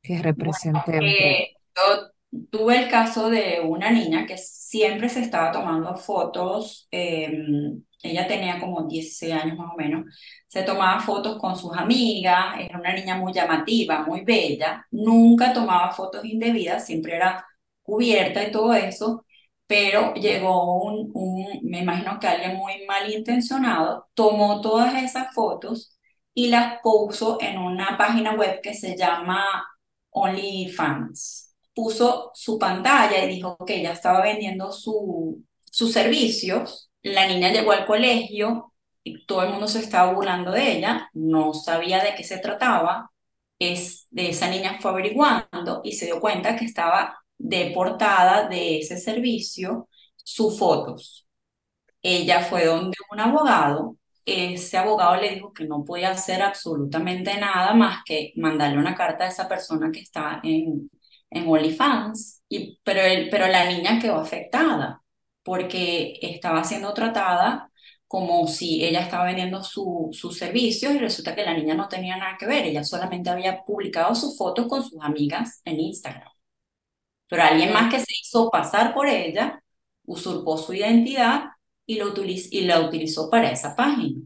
Que 0.00 0.22
represente... 0.22 0.98
Eh, 0.98 1.54
yo 1.74 2.12
tuve 2.50 2.84
el 2.84 2.88
caso 2.88 3.28
de 3.30 3.60
una 3.66 3.90
niña 3.90 4.26
que 4.26 4.38
siempre 4.38 5.08
se 5.08 5.22
estaba 5.22 5.50
tomando 5.50 5.96
fotos, 5.96 6.86
em, 6.92 7.82
ella 8.04 8.28
tenía 8.28 8.60
como 8.60 8.86
16 8.86 9.32
años 9.32 9.58
más 9.58 9.72
o 9.74 9.76
menos, 9.76 10.04
se 10.46 10.62
tomaba 10.62 11.00
fotos 11.00 11.36
con 11.40 11.56
sus 11.56 11.76
amigas, 11.76 12.60
era 12.60 12.78
una 12.78 12.94
niña 12.94 13.16
muy 13.16 13.32
llamativa, 13.32 14.06
muy 14.06 14.22
bella, 14.22 14.86
nunca 14.92 15.52
tomaba 15.52 15.90
fotos 15.90 16.24
indebidas, 16.24 16.86
siempre 16.86 17.16
era 17.16 17.44
cubierta 17.82 18.44
y 18.44 18.52
todo 18.52 18.72
eso, 18.72 19.25
pero 19.66 20.14
llegó 20.14 20.82
un, 20.84 21.10
un, 21.14 21.60
me 21.64 21.80
imagino 21.80 22.18
que 22.20 22.28
alguien 22.28 22.56
muy 22.56 22.84
malintencionado, 22.86 24.08
tomó 24.14 24.60
todas 24.60 25.02
esas 25.02 25.34
fotos 25.34 25.96
y 26.34 26.48
las 26.48 26.80
puso 26.82 27.38
en 27.40 27.58
una 27.58 27.96
página 27.98 28.34
web 28.34 28.60
que 28.62 28.74
se 28.74 28.96
llama 28.96 29.44
OnlyFans. 30.10 31.54
Puso 31.74 32.30
su 32.34 32.58
pantalla 32.58 33.24
y 33.24 33.28
dijo 33.28 33.56
que 33.66 33.76
ella 33.80 33.92
estaba 33.92 34.22
vendiendo 34.22 34.72
su, 34.72 35.44
sus 35.70 35.92
servicios. 35.92 36.90
La 37.02 37.26
niña 37.26 37.52
llegó 37.52 37.72
al 37.72 37.86
colegio 37.86 38.72
y 39.04 39.24
todo 39.26 39.42
el 39.42 39.50
mundo 39.50 39.68
se 39.68 39.80
estaba 39.80 40.12
burlando 40.12 40.50
de 40.52 40.72
ella, 40.78 41.10
no 41.14 41.54
sabía 41.54 42.02
de 42.02 42.14
qué 42.16 42.24
se 42.24 42.38
trataba, 42.38 43.12
es, 43.58 44.06
de 44.10 44.30
esa 44.30 44.48
niña 44.50 44.78
fue 44.80 44.90
averiguando 44.90 45.80
y 45.84 45.92
se 45.92 46.06
dio 46.06 46.20
cuenta 46.20 46.56
que 46.56 46.64
estaba 46.64 47.18
deportada 47.38 48.48
de 48.48 48.78
ese 48.78 48.98
servicio 48.98 49.88
sus 50.16 50.58
fotos. 50.58 51.26
Ella 52.02 52.40
fue 52.42 52.66
donde 52.66 52.96
un 53.12 53.20
abogado, 53.20 53.96
ese 54.24 54.76
abogado 54.78 55.16
le 55.20 55.34
dijo 55.34 55.52
que 55.52 55.64
no 55.66 55.84
podía 55.84 56.10
hacer 56.10 56.42
absolutamente 56.42 57.38
nada 57.38 57.74
más 57.74 58.02
que 58.04 58.32
mandarle 58.36 58.78
una 58.78 58.94
carta 58.94 59.24
a 59.24 59.28
esa 59.28 59.48
persona 59.48 59.90
que 59.92 60.00
está 60.00 60.40
en, 60.44 60.90
en 61.30 61.48
OnlyFans, 61.48 62.42
y, 62.48 62.78
pero, 62.84 63.00
pero 63.30 63.46
la 63.48 63.66
niña 63.70 63.98
quedó 64.00 64.16
afectada 64.16 65.02
porque 65.42 66.18
estaba 66.22 66.64
siendo 66.64 66.92
tratada 66.94 67.70
como 68.08 68.46
si 68.46 68.84
ella 68.84 69.00
estaba 69.02 69.24
vendiendo 69.26 69.62
su, 69.62 70.10
sus 70.12 70.38
servicios 70.38 70.94
y 70.94 70.98
resulta 70.98 71.34
que 71.34 71.44
la 71.44 71.54
niña 71.54 71.74
no 71.74 71.88
tenía 71.88 72.16
nada 72.16 72.36
que 72.38 72.46
ver, 72.46 72.64
ella 72.66 72.84
solamente 72.84 73.30
había 73.30 73.64
publicado 73.64 74.14
sus 74.14 74.36
fotos 74.38 74.66
con 74.68 74.82
sus 74.84 75.00
amigas 75.02 75.60
en 75.64 75.80
Instagram. 75.80 76.35
Pero 77.28 77.42
alguien 77.42 77.72
más 77.72 77.92
que 77.92 78.00
se 78.00 78.12
hizo 78.22 78.50
pasar 78.50 78.94
por 78.94 79.08
ella, 79.08 79.62
usurpó 80.04 80.56
su 80.56 80.72
identidad 80.72 81.44
y, 81.84 81.98
lo 81.98 82.12
y 82.16 82.60
la 82.62 82.80
utilizó 82.80 83.30
para 83.30 83.50
esa 83.50 83.74
página. 83.74 84.20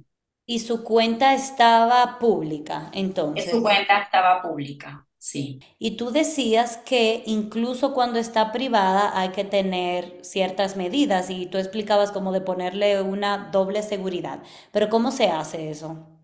Y 0.46 0.58
su 0.58 0.82
cuenta 0.82 1.34
estaba 1.34 2.18
pública, 2.18 2.90
entonces. 2.92 3.50
Su 3.50 3.62
cuenta 3.62 4.00
estaba 4.00 4.42
pública. 4.42 5.06
Sí. 5.18 5.60
Y 5.78 5.96
tú 5.96 6.10
decías 6.10 6.78
que 6.78 7.22
incluso 7.26 7.92
cuando 7.92 8.18
está 8.18 8.52
privada 8.52 9.18
hay 9.18 9.30
que 9.30 9.44
tener 9.44 10.18
ciertas 10.22 10.76
medidas 10.76 11.28
y 11.28 11.46
tú 11.46 11.58
explicabas 11.58 12.10
como 12.10 12.32
de 12.32 12.40
ponerle 12.40 13.02
una 13.02 13.50
doble 13.52 13.82
seguridad. 13.82 14.42
Pero 14.72 14.88
¿cómo 14.88 15.12
se 15.12 15.28
hace 15.28 15.70
eso? 15.70 16.19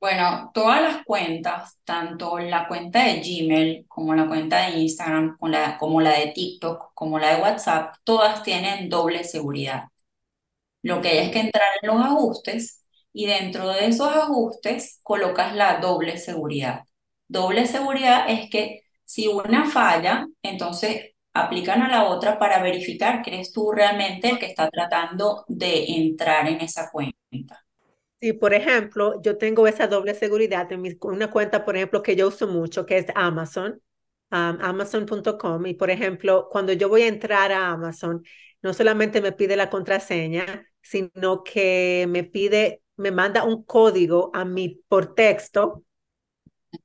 Bueno, 0.00 0.50
todas 0.54 0.80
las 0.82 1.04
cuentas, 1.04 1.78
tanto 1.84 2.38
la 2.38 2.66
cuenta 2.68 3.04
de 3.04 3.20
Gmail 3.20 3.84
como 3.86 4.14
la 4.14 4.26
cuenta 4.28 4.66
de 4.70 4.78
Instagram, 4.80 5.36
como 5.78 6.00
la, 6.00 6.12
de 6.18 6.28
TikTok, 6.34 6.92
como 6.94 7.18
la 7.18 7.36
de 7.36 7.42
WhatsApp, 7.42 7.94
todas 8.04 8.42
tienen 8.42 8.88
doble 8.88 9.24
seguridad. 9.24 9.84
Lo 10.82 11.00
que 11.02 11.08
hay 11.10 11.18
es 11.26 11.30
que 11.32 11.40
entrar 11.40 11.68
en 11.82 11.88
los 11.88 12.00
ajustes 12.04 12.84
y 13.12 13.26
dentro 13.26 13.68
de 13.70 13.86
esos 13.88 14.08
ajustes 14.16 15.00
colocas 15.02 15.54
la 15.56 15.78
doble 15.80 16.18
seguridad. 16.18 16.84
Doble 17.28 17.66
seguridad 17.66 18.30
es 18.30 18.50
que 18.50 18.82
si 19.04 19.28
una 19.28 19.70
falla, 19.70 20.26
entonces 20.42 21.12
aplican 21.34 21.82
a 21.82 21.88
la 21.88 22.04
otra 22.10 22.38
para 22.38 22.62
verificar 22.62 23.22
que 23.22 23.30
eres 23.34 23.52
tú 23.52 23.72
realmente 23.72 24.30
el 24.30 24.38
que 24.38 24.46
está 24.46 24.70
tratando 24.70 25.44
de 25.48 25.86
entrar 25.96 26.48
en 26.48 26.60
esa 26.62 26.90
cuenta. 26.90 27.59
Sí, 28.20 28.34
por 28.34 28.52
ejemplo, 28.52 29.20
yo 29.22 29.38
tengo 29.38 29.66
esa 29.66 29.86
doble 29.86 30.14
seguridad 30.14 30.70
en 30.72 30.82
una 31.02 31.30
cuenta, 31.30 31.64
por 31.64 31.76
ejemplo, 31.76 32.02
que 32.02 32.16
yo 32.16 32.28
uso 32.28 32.46
mucho, 32.46 32.84
que 32.84 32.98
es 32.98 33.06
Amazon, 33.14 33.80
um, 34.30 34.36
amazon.com. 34.60 35.66
Y, 35.66 35.72
por 35.74 35.88
ejemplo, 35.90 36.48
cuando 36.50 36.74
yo 36.74 36.90
voy 36.90 37.02
a 37.02 37.08
entrar 37.08 37.50
a 37.50 37.68
Amazon, 37.70 38.22
no 38.62 38.74
solamente 38.74 39.22
me 39.22 39.32
pide 39.32 39.56
la 39.56 39.70
contraseña, 39.70 40.66
sino 40.82 41.42
que 41.44 42.04
me 42.10 42.22
pide, 42.24 42.82
me 42.96 43.10
manda 43.10 43.44
un 43.44 43.64
código 43.64 44.30
a 44.34 44.44
mí 44.44 44.82
por 44.88 45.14
texto 45.14 45.82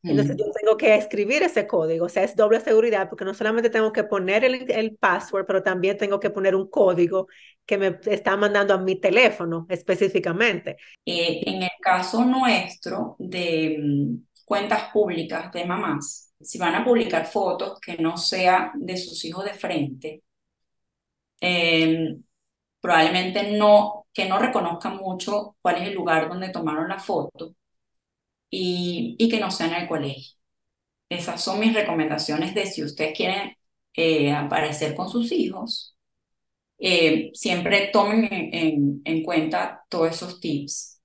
entonces 0.07 0.35
yo 0.37 0.45
tengo 0.51 0.77
que 0.77 0.95
escribir 0.95 1.41
ese 1.43 1.65
código, 1.67 2.05
o 2.05 2.09
sea, 2.09 2.23
es 2.23 2.35
doble 2.35 2.59
seguridad 2.59 3.09
porque 3.09 3.25
no 3.25 3.33
solamente 3.33 3.69
tengo 3.71 3.91
que 3.91 4.03
poner 4.03 4.43
el, 4.43 4.69
el 4.71 4.95
password, 4.97 5.45
pero 5.47 5.63
también 5.63 5.97
tengo 5.97 6.19
que 6.19 6.29
poner 6.29 6.55
un 6.55 6.69
código 6.69 7.27
que 7.65 7.77
me 7.77 7.99
está 8.05 8.37
mandando 8.37 8.73
a 8.73 8.77
mi 8.77 8.95
teléfono 8.97 9.65
específicamente. 9.69 10.77
Eh, 11.05 11.41
en 11.45 11.63
el 11.63 11.71
caso 11.81 12.23
nuestro 12.23 13.15
de 13.19 13.77
mm, 13.81 14.15
cuentas 14.45 14.91
públicas 14.91 15.51
de 15.51 15.65
mamás, 15.65 16.33
si 16.39 16.57
van 16.57 16.75
a 16.75 16.85
publicar 16.85 17.25
fotos 17.25 17.79
que 17.79 17.97
no 17.97 18.17
sean 18.17 18.71
de 18.75 18.97
sus 18.97 19.23
hijos 19.25 19.45
de 19.45 19.53
frente, 19.53 20.23
em, 21.39 22.23
probablemente 22.79 23.51
no, 23.57 24.07
que 24.13 24.25
no 24.27 24.39
reconozcan 24.39 24.97
mucho 24.97 25.57
cuál 25.61 25.77
es 25.77 25.87
el 25.89 25.95
lugar 25.95 26.29
donde 26.29 26.49
tomaron 26.49 26.87
la 26.89 26.99
foto 26.99 27.55
y, 28.49 29.17
que 29.29 29.39
no 29.39 29.51
sea 29.51 29.67
en 29.67 29.83
el 29.83 29.87
colegio. 29.87 30.35
Esas 31.09 31.43
son 31.43 31.59
mis 31.59 31.73
recomendaciones 31.73 32.55
de 32.55 32.65
si 32.67 32.83
usted 32.83 33.13
quiere 33.15 33.57
eh, 33.95 34.31
aparecer 34.33 34.95
con 34.95 35.09
sus 35.09 35.31
hijos, 35.31 35.94
eh, 36.87 37.31
siempre 37.33 37.89
tomen 37.91 38.27
en, 38.31 39.01
en, 39.03 39.23
cuenta 39.23 39.83
todos 39.89 40.11
esos 40.11 40.39
tips, 40.39 41.01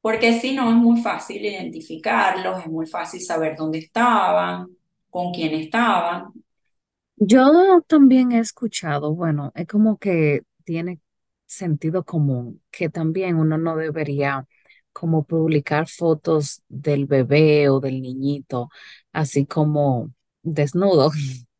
porque 0.00 0.40
si 0.40 0.52
no 0.52 0.68
es 0.68 0.74
muy 0.74 1.00
fácil 1.00 1.44
identificarlos, 1.46 2.58
es 2.58 2.66
muy 2.66 2.86
fácil 2.86 3.20
saber 3.20 3.54
dónde 3.56 3.78
estaban, 3.78 4.66
con 5.10 5.32
quién 5.32 5.54
estaban. 5.54 6.32
Yo 7.14 7.82
también 7.86 8.32
he 8.32 8.40
escuchado, 8.40 9.14
bueno, 9.14 9.52
es 9.54 9.68
como 9.68 9.96
que 9.96 10.42
tiene 10.64 10.98
sentido 11.46 12.02
común, 12.04 12.60
que 12.72 12.88
también 12.88 13.36
uno 13.36 13.58
no 13.58 13.76
debería 13.76 14.48
como 14.92 15.22
publicar 15.22 15.88
fotos 15.88 16.62
del 16.68 17.06
bebé 17.06 17.68
o 17.68 17.78
del 17.78 18.02
niñito, 18.02 18.70
así 19.12 19.46
como 19.46 20.12
desnudo. 20.42 21.12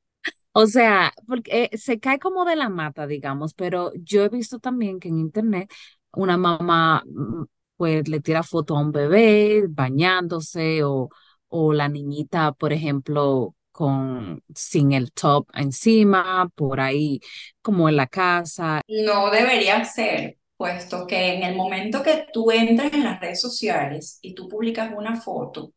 O 0.52 0.66
sea, 0.66 1.12
porque 1.26 1.70
eh, 1.72 1.78
se 1.78 1.98
cae 1.98 2.18
como 2.18 2.44
de 2.44 2.56
la 2.56 2.68
mata, 2.68 3.06
digamos, 3.06 3.54
pero 3.54 3.92
yo 3.94 4.22
he 4.24 4.28
visto 4.28 4.58
también 4.58 5.00
que 5.00 5.08
en 5.08 5.18
internet 5.18 5.70
una 6.12 6.36
mamá 6.36 7.02
mm, 7.06 7.44
pues 7.76 8.06
le 8.08 8.20
tira 8.20 8.42
foto 8.42 8.76
a 8.76 8.80
un 8.80 8.92
bebé 8.92 9.64
bañándose 9.68 10.84
o, 10.84 11.08
o 11.48 11.72
la 11.72 11.88
niñita, 11.88 12.52
por 12.52 12.72
ejemplo, 12.72 13.54
con 13.72 14.42
sin 14.54 14.92
el 14.92 15.12
top 15.12 15.48
encima, 15.54 16.48
por 16.54 16.80
ahí 16.80 17.20
como 17.62 17.88
en 17.88 17.96
la 17.96 18.06
casa. 18.06 18.82
No 18.88 19.30
debería 19.30 19.84
ser, 19.84 20.38
puesto 20.56 21.06
que 21.06 21.34
en 21.34 21.42
el 21.44 21.56
momento 21.56 22.02
que 22.02 22.26
tú 22.32 22.50
entras 22.50 22.92
en 22.92 23.04
las 23.04 23.20
redes 23.20 23.40
sociales 23.40 24.18
y 24.22 24.34
tú 24.34 24.48
publicas 24.48 24.92
una 24.96 25.20
foto, 25.20 25.72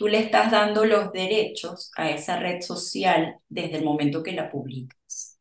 tú 0.00 0.08
le 0.08 0.18
estás 0.20 0.50
dando 0.50 0.86
los 0.86 1.12
derechos 1.12 1.90
a 1.94 2.08
esa 2.08 2.38
red 2.38 2.62
social 2.62 3.36
desde 3.50 3.76
el 3.76 3.84
momento 3.84 4.22
que 4.22 4.32
la 4.32 4.50
publicas. 4.50 5.38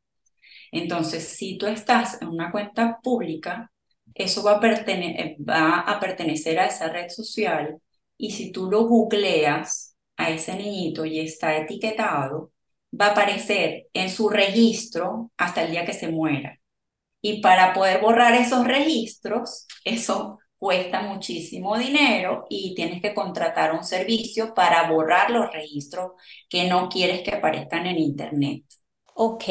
Entonces, 0.69 1.23
si 1.29 1.57
tú 1.57 1.65
estás 1.65 2.21
en 2.21 2.27
una 2.27 2.51
cuenta 2.51 2.99
pública, 3.01 3.71
eso 4.13 4.43
va 4.43 4.57
a, 4.57 4.59
va 4.59 5.79
a 5.79 5.99
pertenecer 6.01 6.59
a 6.59 6.65
esa 6.65 6.89
red 6.89 7.07
social 7.07 7.79
y 8.17 8.31
si 8.31 8.51
tú 8.51 8.69
lo 8.69 8.83
googleas 8.85 9.95
a 10.17 10.29
ese 10.29 10.57
niñito 10.57 11.05
y 11.05 11.21
está 11.21 11.55
etiquetado, 11.55 12.51
va 12.91 13.05
a 13.05 13.11
aparecer 13.11 13.87
en 13.93 14.09
su 14.09 14.27
registro 14.27 15.31
hasta 15.37 15.63
el 15.63 15.71
día 15.71 15.85
que 15.85 15.93
se 15.93 16.09
muera. 16.09 16.59
Y 17.21 17.41
para 17.41 17.71
poder 17.71 18.01
borrar 18.01 18.33
esos 18.33 18.67
registros, 18.67 19.67
eso 19.85 20.39
cuesta 20.59 21.01
muchísimo 21.01 21.77
dinero 21.77 22.45
y 22.49 22.75
tienes 22.75 23.01
que 23.01 23.13
contratar 23.13 23.73
un 23.73 23.83
servicio 23.83 24.53
para 24.53 24.91
borrar 24.91 25.31
los 25.31 25.51
registros 25.51 26.11
que 26.49 26.67
no 26.67 26.89
quieres 26.89 27.21
que 27.21 27.31
aparezcan 27.31 27.87
en 27.87 27.97
Internet. 27.97 28.63
Ok, 29.15 29.45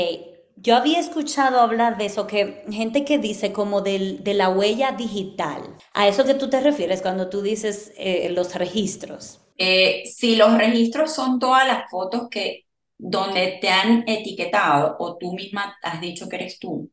yo 0.57 0.77
había 0.77 0.99
escuchado 0.99 1.61
hablar 1.61 1.97
de 1.97 2.07
eso, 2.07 2.27
que 2.27 2.65
gente 2.71 3.05
que 3.05 3.19
dice 3.19 3.53
como 3.53 3.81
de 3.81 4.21
la 4.35 4.51
huella 4.51 4.93
digital. 4.93 5.63
¿A 5.95 6.09
eso 6.09 6.25
que 6.25 6.35
tú 6.35 6.51
te 6.51 6.61
refieres 6.61 7.01
cuando 7.01 7.29
tú 7.29 7.43
dices 7.43 7.93
eh, 7.97 8.29
los 8.31 8.55
registros? 8.55 9.41
Eh, 9.57 10.03
si 10.07 10.37
los 10.37 10.57
registros 10.57 11.15
son 11.15 11.39
todas 11.39 11.67
las 11.67 11.91
fotos 11.91 12.29
que 12.31 12.67
donde 12.99 13.59
te 13.61 13.69
han 13.69 14.05
etiquetado 14.09 14.97
o 14.99 15.17
tú 15.17 15.33
misma 15.33 15.77
has 15.83 16.01
dicho 16.01 16.29
que 16.29 16.37
eres 16.37 16.59
tú 16.59 16.91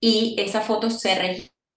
y 0.00 0.36
esas 0.38 0.66
fotos 0.66 1.00
se 1.00 1.14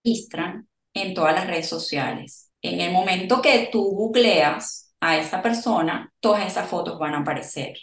registran 0.03 0.67
en 0.93 1.13
todas 1.13 1.33
las 1.35 1.47
redes 1.47 1.69
sociales. 1.69 2.51
En 2.61 2.81
el 2.81 2.91
momento 2.91 3.41
que 3.41 3.69
tú 3.71 3.83
googleas 3.83 4.93
a 4.99 5.17
esa 5.17 5.41
persona, 5.41 6.13
todas 6.19 6.45
esas 6.45 6.69
fotos 6.69 6.99
van 6.99 7.15
a 7.15 7.19
aparecer. 7.19 7.75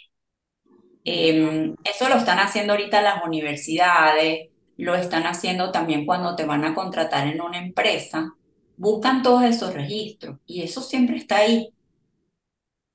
Em, 1.04 1.74
eso 1.84 2.08
lo 2.08 2.16
están 2.16 2.38
haciendo 2.38 2.72
ahorita 2.74 3.00
las 3.02 3.24
universidades, 3.24 4.48
lo 4.76 4.94
están 4.94 5.24
haciendo 5.26 5.72
también 5.72 6.06
cuando 6.06 6.36
te 6.36 6.44
van 6.44 6.64
a 6.64 6.74
contratar 6.74 7.26
en 7.28 7.40
una 7.40 7.58
empresa. 7.58 8.34
Buscan 8.76 9.22
todos 9.22 9.42
esos 9.44 9.74
registros 9.74 10.38
y 10.46 10.62
eso 10.62 10.82
siempre 10.82 11.16
está 11.16 11.38
ahí. 11.38 11.70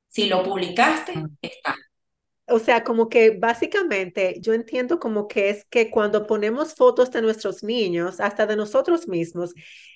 Si 0.09 0.27
lo 0.27 0.43
publicaste, 0.43 1.13
está. 1.41 1.75
O 2.53 2.59
sea, 2.59 2.83
como 2.83 3.09
que 3.09 3.31
básicamente 3.31 4.37
yo 4.39 4.53
entiendo 4.53 4.99
como 4.99 5.27
que 5.27 5.49
es 5.49 5.65
que 5.65 5.89
cuando 5.89 6.27
ponemos 6.27 6.75
fotos 6.75 7.09
de 7.11 7.21
nuestros 7.23 7.63
niños, 7.63 8.19
hasta 8.19 8.45
de 8.45 8.55
nosotros 8.55 9.07
mismos, 9.07 9.53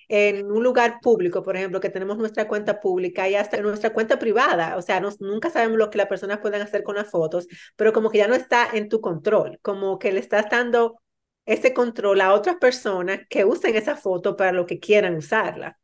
en 0.07 0.51
un 0.51 0.63
lugar 0.63 0.99
público, 1.01 1.43
por 1.43 1.55
ejemplo, 1.55 1.79
que 1.79 1.91
tenemos 1.91 2.17
nuestra 2.17 2.47
cuenta 2.47 2.79
pública 2.79 3.29
y 3.29 3.35
hasta 3.35 3.61
nuestra 3.61 3.93
cuenta 3.93 4.17
privada, 4.17 4.75
o 4.75 4.81
sea, 4.81 4.99
nunca 5.19 5.51
sabemos 5.51 5.77
lo 5.77 5.91
que 5.91 5.99
las 5.99 6.07
personas 6.07 6.39
pueden 6.39 6.61
hacer 6.63 6.81
con 6.81 6.95
las 6.95 7.11
fotos, 7.11 7.47
pero 7.75 7.93
como 7.93 8.09
que 8.09 8.17
ya 8.19 8.27
no 8.27 8.33
está 8.33 8.67
en 8.73 8.89
tu 8.89 9.01
control, 9.01 9.59
como 9.61 9.99
que 9.99 10.11
le 10.11 10.19
estás 10.19 10.49
dando 10.49 10.99
ese 11.45 11.73
control 11.75 12.21
a 12.21 12.33
otras 12.33 12.55
personas 12.55 13.19
que 13.29 13.45
usen 13.45 13.75
esa 13.75 13.95
foto 13.95 14.35
para 14.35 14.51
lo 14.51 14.65
que 14.65 14.79
quieran 14.79 15.15
usarla. 15.15 15.77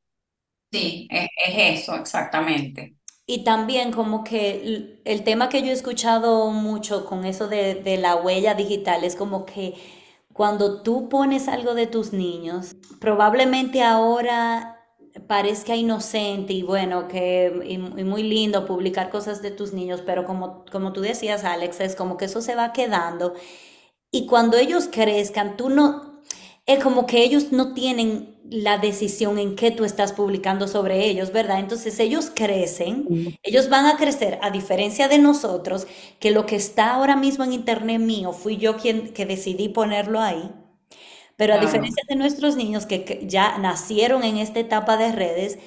Sí, 0.71 1.07
es, 1.11 1.29
es 1.45 1.81
eso, 1.81 1.95
exactamente. 1.95 2.95
Y 3.25 3.43
también 3.43 3.91
como 3.93 4.23
que 4.23 4.99
el 5.05 5.23
tema 5.23 5.47
que 5.49 5.61
yo 5.61 5.69
he 5.69 5.71
escuchado 5.71 6.49
mucho 6.51 7.05
con 7.05 7.25
eso 7.25 7.47
de, 7.47 7.75
de 7.75 7.97
la 7.97 8.15
huella 8.17 8.53
digital 8.53 9.03
es 9.05 9.15
como 9.15 9.45
que 9.45 9.75
cuando 10.33 10.81
tú 10.81 11.07
pones 11.09 11.47
algo 11.47 11.73
de 11.75 11.87
tus 11.87 12.11
niños, 12.11 12.75
probablemente 12.99 13.81
ahora 13.83 14.73
parezca 15.27 15.75
inocente 15.75 16.53
y 16.53 16.63
bueno, 16.63 17.07
que 17.07 17.61
y, 17.65 17.77
muy 17.77 18.23
lindo 18.23 18.65
publicar 18.65 19.09
cosas 19.09 19.41
de 19.41 19.51
tus 19.51 19.73
niños, 19.73 20.01
pero 20.05 20.25
como, 20.25 20.65
como 20.71 20.91
tú 20.93 21.01
decías, 21.01 21.43
Alex, 21.43 21.79
es 21.81 21.95
como 21.95 22.17
que 22.17 22.25
eso 22.25 22.41
se 22.41 22.55
va 22.55 22.73
quedando. 22.73 23.33
Y 24.11 24.25
cuando 24.27 24.57
ellos 24.57 24.89
crezcan, 24.91 25.57
tú 25.57 25.69
no, 25.69 26.12
es 26.65 26.83
como 26.83 27.05
que 27.05 27.23
ellos 27.23 27.51
no 27.51 27.73
tienen 27.73 28.33
la 28.49 28.77
decisión 28.77 29.39
en 29.39 29.55
qué 29.55 29.71
tú 29.71 29.83
estás 29.83 30.13
publicando 30.13 30.67
sobre 30.67 31.05
ellos, 31.07 31.31
¿verdad? 31.31 31.59
Entonces 31.59 31.99
ellos 31.99 32.31
crecen, 32.33 33.37
ellos 33.41 33.69
van 33.69 33.85
a 33.85 33.97
crecer, 33.97 34.37
a 34.41 34.51
diferencia 34.51 35.07
de 35.07 35.17
nosotros, 35.17 35.87
que 36.19 36.31
lo 36.31 36.45
que 36.45 36.55
está 36.55 36.93
ahora 36.93 37.15
mismo 37.15 37.43
en 37.43 37.53
internet 37.53 37.99
mío, 37.99 38.31
fui 38.31 38.57
yo 38.57 38.77
quien 38.77 39.13
que 39.13 39.25
decidí 39.25 39.69
ponerlo 39.69 40.21
ahí, 40.21 40.51
pero 41.35 41.55
a 41.55 41.57
diferencia 41.57 42.03
de 42.07 42.15
nuestros 42.15 42.55
niños 42.55 42.85
que 42.85 43.23
ya 43.25 43.57
nacieron 43.57 44.23
en 44.23 44.37
esta 44.37 44.59
etapa 44.59 44.97
de 44.97 45.11
redes, 45.11 45.57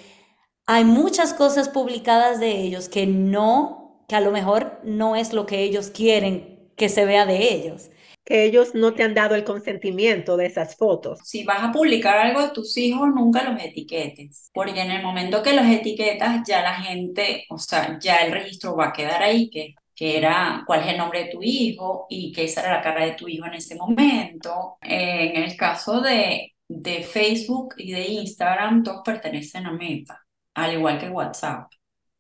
hay 0.67 0.85
muchas 0.85 1.35
cosas 1.35 1.69
publicadas 1.69 2.41
de 2.41 2.61
ellos 2.61 2.89
que 2.89 3.07
no, 3.07 4.05
que 4.09 4.17
a 4.17 4.21
lo 4.21 4.31
mejor 4.33 4.81
no 4.85 5.17
es 5.17 5.33
lo 5.33 5.47
que 5.47 5.63
ellos 5.63 5.91
quieren 5.91 6.71
que 6.77 6.89
se 6.89 7.05
vea 7.05 7.27
de 7.27 7.53
ellos 7.55 7.91
que 8.27 8.45
ellos 8.45 8.75
no 8.75 8.93
te 8.93 9.05
han 9.05 9.15
dado 9.15 9.37
el 9.37 9.45
consentimiento 9.45 10.37
de 10.37 10.47
esas 10.47 10.77
fotos. 10.77 11.21
Si 11.23 11.45
vas 11.45 11.63
a 11.63 11.71
publicar 11.71 12.19
algo 12.19 12.43
de 12.43 12.51
tus 12.51 12.77
hijos, 12.77 13.09
nunca 13.15 13.49
los 13.49 13.63
etiquetes, 13.63 14.51
porque 14.53 14.81
en 14.81 14.91
el 14.91 15.03
momento 15.03 15.45
que 15.45 15.55
los 15.55 15.65
etiquetas, 15.65 16.43
ya 16.45 16.61
la 16.61 16.75
gente, 16.75 17.47
o 17.49 17.57
sea, 17.57 17.99
ya 18.01 18.17
el 18.23 18.33
registro 18.33 18.77
va 18.77 18.89
a 18.89 18.93
quedar 18.93 19.23
ahí, 19.23 19.49
que, 19.49 19.77
que 19.95 20.19
era 20.19 20.65
cuál 20.67 20.81
es 20.81 20.89
el 20.89 20.99
nombre 20.99 21.25
de 21.25 21.31
tu 21.31 21.41
hijo 21.41 22.07
y 22.11 22.35
esa 22.37 22.63
era 22.63 22.73
la 22.79 22.83
cara 22.83 23.07
de 23.07 23.13
tu 23.13 23.29
hijo 23.29 23.47
en 23.47 23.55
ese 23.55 23.77
momento. 23.77 24.79
en 24.83 25.43
el 25.43 25.57
caso 25.57 26.01
de, 26.01 26.55
de 26.69 27.03
Facebook 27.05 27.75
y 27.79 27.93
de 27.93 28.09
Instagram, 28.09 28.83
todos 28.83 29.03
pertenecen 29.05 29.67
a 29.67 29.73
Meta, 29.73 30.27
al 30.55 30.75
igual 30.75 30.99
que 30.99 31.09
WhatsApp. 31.09 31.71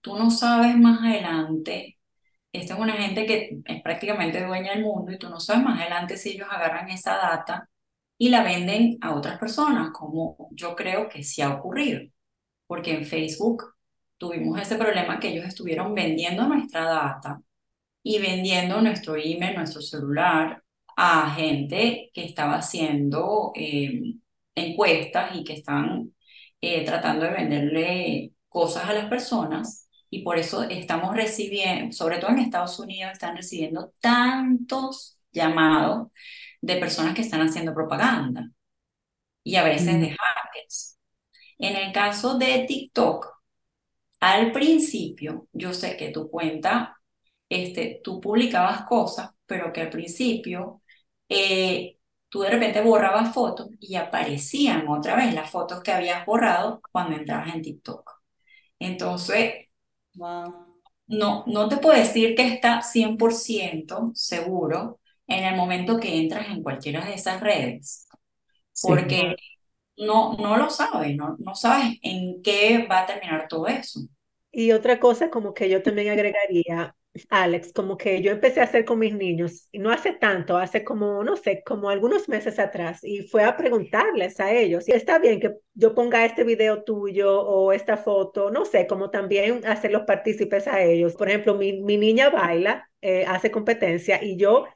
Tú 0.00 0.16
no 0.16 0.30
sabes 0.30 0.76
más 0.76 1.00
adelante 1.00 1.98
esta 2.60 2.74
es 2.74 2.80
una 2.80 2.94
gente 2.94 3.26
que 3.26 3.58
es 3.64 3.82
prácticamente 3.82 4.44
dueña 4.44 4.72
del 4.72 4.84
mundo 4.84 5.12
y 5.12 5.18
tú 5.18 5.28
no 5.28 5.40
sabes 5.40 5.62
más 5.64 5.80
adelante 5.80 6.16
si 6.16 6.30
ellos 6.32 6.48
agarran 6.50 6.90
esa 6.90 7.16
data 7.16 7.68
y 8.18 8.30
la 8.30 8.42
venden 8.42 8.98
a 9.02 9.14
otras 9.14 9.38
personas, 9.38 9.90
como 9.92 10.48
yo 10.52 10.74
creo 10.76 11.08
que 11.08 11.22
sí 11.22 11.42
ha 11.42 11.54
ocurrido. 11.54 12.00
Porque 12.66 12.94
en 12.94 13.04
Facebook 13.06 13.64
tuvimos 14.18 14.60
ese 14.60 14.76
problema 14.76 15.20
que 15.20 15.28
ellos 15.28 15.46
estuvieron 15.46 15.94
vendiendo 15.94 16.46
nuestra 16.48 16.84
data 16.84 17.40
y 18.02 18.18
vendiendo 18.20 18.80
nuestro 18.82 19.16
email, 19.16 19.56
nuestro 19.56 19.82
celular 19.82 20.62
a 20.96 21.30
gente 21.34 22.10
que 22.14 22.24
estaba 22.24 22.56
haciendo 22.56 23.52
eh, 23.54 24.14
encuestas 24.54 25.36
y 25.36 25.44
que 25.44 25.54
están 25.54 26.14
eh, 26.60 26.84
tratando 26.84 27.26
de 27.26 27.32
venderle 27.32 28.32
cosas 28.48 28.88
a 28.88 28.94
las 28.94 29.06
personas 29.08 29.85
y 30.16 30.22
por 30.22 30.38
eso 30.38 30.62
estamos 30.64 31.14
recibiendo, 31.14 31.92
sobre 31.92 32.18
todo 32.18 32.30
en 32.30 32.38
Estados 32.38 32.78
Unidos, 32.78 33.12
están 33.12 33.36
recibiendo 33.36 33.92
tantos 34.00 35.18
llamados 35.32 36.08
de 36.62 36.76
personas 36.78 37.14
que 37.14 37.22
están 37.22 37.42
haciendo 37.46 37.74
propaganda 37.74 38.50
y 39.44 39.56
a 39.56 39.64
veces 39.64 40.00
de 40.00 40.10
hackers. 40.16 40.98
En 41.58 41.76
el 41.76 41.92
caso 41.92 42.38
de 42.38 42.64
TikTok, 42.68 43.28
al 44.20 44.52
principio, 44.52 45.48
yo 45.52 45.72
sé 45.74 45.96
que 45.96 46.10
tu 46.10 46.30
cuenta, 46.30 46.96
este, 47.48 48.00
tú 48.04 48.20
publicabas 48.20 48.84
cosas, 48.86 49.30
pero 49.46 49.72
que 49.72 49.82
al 49.82 49.90
principio 49.90 50.82
eh, 51.28 51.98
tú 52.28 52.40
de 52.42 52.50
repente 52.50 52.80
borrabas 52.82 53.32
fotos 53.34 53.68
y 53.80 53.96
aparecían 53.96 54.88
otra 54.88 55.16
vez 55.16 55.34
las 55.34 55.50
fotos 55.50 55.82
que 55.82 55.92
habías 55.92 56.26
borrado 56.26 56.80
cuando 56.92 57.16
entrabas 57.16 57.54
en 57.54 57.62
TikTok. 57.62 58.10
Entonces, 58.78 59.65
no, 60.16 61.44
no 61.46 61.68
te 61.68 61.76
puedo 61.78 61.98
decir 61.98 62.34
que 62.34 62.46
está 62.46 62.82
100% 62.82 64.12
seguro 64.14 65.00
en 65.26 65.44
el 65.44 65.56
momento 65.56 65.98
que 65.98 66.16
entras 66.16 66.48
en 66.48 66.62
cualquiera 66.62 67.04
de 67.04 67.14
esas 67.14 67.40
redes, 67.40 68.06
porque 68.82 69.36
no, 69.96 70.34
no 70.34 70.56
lo 70.56 70.70
sabes, 70.70 71.16
no, 71.16 71.36
no 71.38 71.54
sabes 71.54 71.98
en 72.02 72.42
qué 72.42 72.86
va 72.90 73.00
a 73.00 73.06
terminar 73.06 73.46
todo 73.48 73.66
eso. 73.66 74.00
Y 74.52 74.72
otra 74.72 74.98
cosa 75.00 75.30
como 75.30 75.52
que 75.52 75.68
yo 75.68 75.82
también 75.82 76.10
agregaría, 76.10 76.94
Alex, 77.30 77.72
como 77.72 77.96
que 77.96 78.20
yo 78.22 78.32
empecé 78.32 78.60
a 78.60 78.64
hacer 78.64 78.84
con 78.84 78.98
mis 78.98 79.14
niños, 79.14 79.68
no 79.72 79.90
hace 79.90 80.12
tanto, 80.12 80.56
hace 80.56 80.84
como, 80.84 81.24
no 81.24 81.36
sé, 81.36 81.62
como 81.64 81.88
algunos 81.90 82.28
meses 82.28 82.58
atrás, 82.58 83.00
y 83.02 83.22
fue 83.28 83.44
a 83.44 83.56
preguntarles 83.56 84.38
a 84.40 84.52
ellos, 84.52 84.88
¿está 84.88 85.18
bien 85.18 85.40
que 85.40 85.54
yo 85.74 85.94
ponga 85.94 86.24
este 86.24 86.44
video 86.44 86.82
tuyo 86.84 87.40
o 87.40 87.72
esta 87.72 87.96
foto? 87.96 88.50
No 88.50 88.64
sé, 88.64 88.86
como 88.86 89.10
también 89.10 89.64
hacerlos 89.66 90.02
partícipes 90.06 90.66
a 90.68 90.82
ellos. 90.82 91.14
Por 91.16 91.28
ejemplo, 91.28 91.54
mi, 91.54 91.80
mi 91.82 91.96
niña 91.96 92.30
baila, 92.30 92.88
eh, 93.00 93.24
hace 93.26 93.50
competencia, 93.50 94.22
y 94.22 94.36
yo 94.36 94.66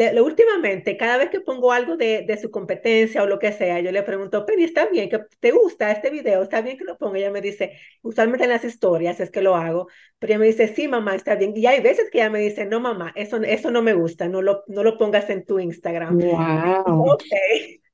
de, 0.00 0.20
últimamente, 0.22 0.96
cada 0.96 1.18
vez 1.18 1.28
que 1.28 1.40
pongo 1.40 1.72
algo 1.72 1.96
de, 1.98 2.24
de, 2.26 2.38
su 2.38 2.50
competencia 2.50 3.22
o 3.22 3.26
lo 3.26 3.38
que 3.38 3.52
sea, 3.52 3.80
yo 3.80 3.92
le 3.92 4.02
pregunto, 4.02 4.46
Penny, 4.46 4.64
¿está 4.64 4.86
bien 4.86 5.10
que 5.10 5.20
te 5.40 5.50
gusta 5.50 5.90
este 5.90 6.08
video? 6.08 6.42
¿Está 6.42 6.62
bien 6.62 6.78
que 6.78 6.84
lo 6.84 6.96
ponga? 6.96 7.18
Ella 7.18 7.30
me 7.30 7.42
dice, 7.42 7.76
usualmente 8.00 8.44
en 8.44 8.50
las 8.50 8.64
historias 8.64 9.20
es 9.20 9.30
que 9.30 9.42
lo 9.42 9.56
hago, 9.56 9.88
pero 10.18 10.32
ella 10.32 10.38
me 10.38 10.46
dice, 10.46 10.68
sí, 10.68 10.88
mamá, 10.88 11.14
está 11.14 11.34
bien. 11.34 11.52
Y 11.54 11.66
hay 11.66 11.80
veces 11.80 12.08
que 12.10 12.18
ella 12.18 12.30
me 12.30 12.40
dice, 12.40 12.64
no, 12.64 12.80
mamá, 12.80 13.12
eso, 13.14 13.36
eso 13.42 13.70
no 13.70 13.82
me 13.82 13.92
gusta, 13.92 14.26
no 14.28 14.40
lo, 14.40 14.64
no 14.68 14.82
lo 14.82 14.96
pongas 14.96 15.28
en 15.28 15.44
tu 15.44 15.58
Instagram. 15.58 16.18
Wow. 16.18 17.12
Ok. 17.12 17.24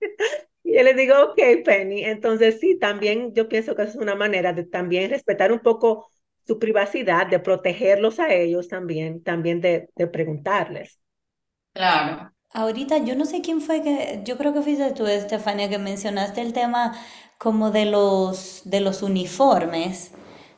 Y 0.68 0.74
yo 0.74 0.82
le 0.82 0.94
digo, 0.94 1.14
ok, 1.22 1.38
Penny. 1.64 2.02
Entonces, 2.02 2.58
sí, 2.58 2.76
también 2.76 3.32
yo 3.34 3.48
pienso 3.48 3.76
que 3.76 3.82
es 3.82 3.94
una 3.94 4.16
manera 4.16 4.52
de 4.52 4.64
también 4.64 5.10
respetar 5.10 5.52
un 5.52 5.60
poco 5.60 6.10
su 6.44 6.58
privacidad, 6.58 7.28
de 7.28 7.38
protegerlos 7.38 8.18
a 8.18 8.34
ellos 8.34 8.66
también, 8.66 9.22
también 9.22 9.60
de, 9.60 9.88
de 9.94 10.06
preguntarles. 10.08 10.98
Claro. 11.76 12.32
Ahorita 12.54 12.96
yo 12.98 13.14
no 13.16 13.26
sé 13.26 13.42
quién 13.42 13.60
fue 13.60 13.82
que, 13.82 14.22
yo 14.24 14.38
creo 14.38 14.54
que 14.54 14.62
fuiste 14.62 14.90
tú, 14.92 15.06
Estefania, 15.06 15.68
que 15.68 15.76
mencionaste 15.78 16.40
el 16.40 16.54
tema 16.54 16.94
como 17.38 17.70
de 17.70 17.84
los, 17.84 18.62
de 18.64 18.80
los 18.80 19.02
uniformes, 19.02 20.12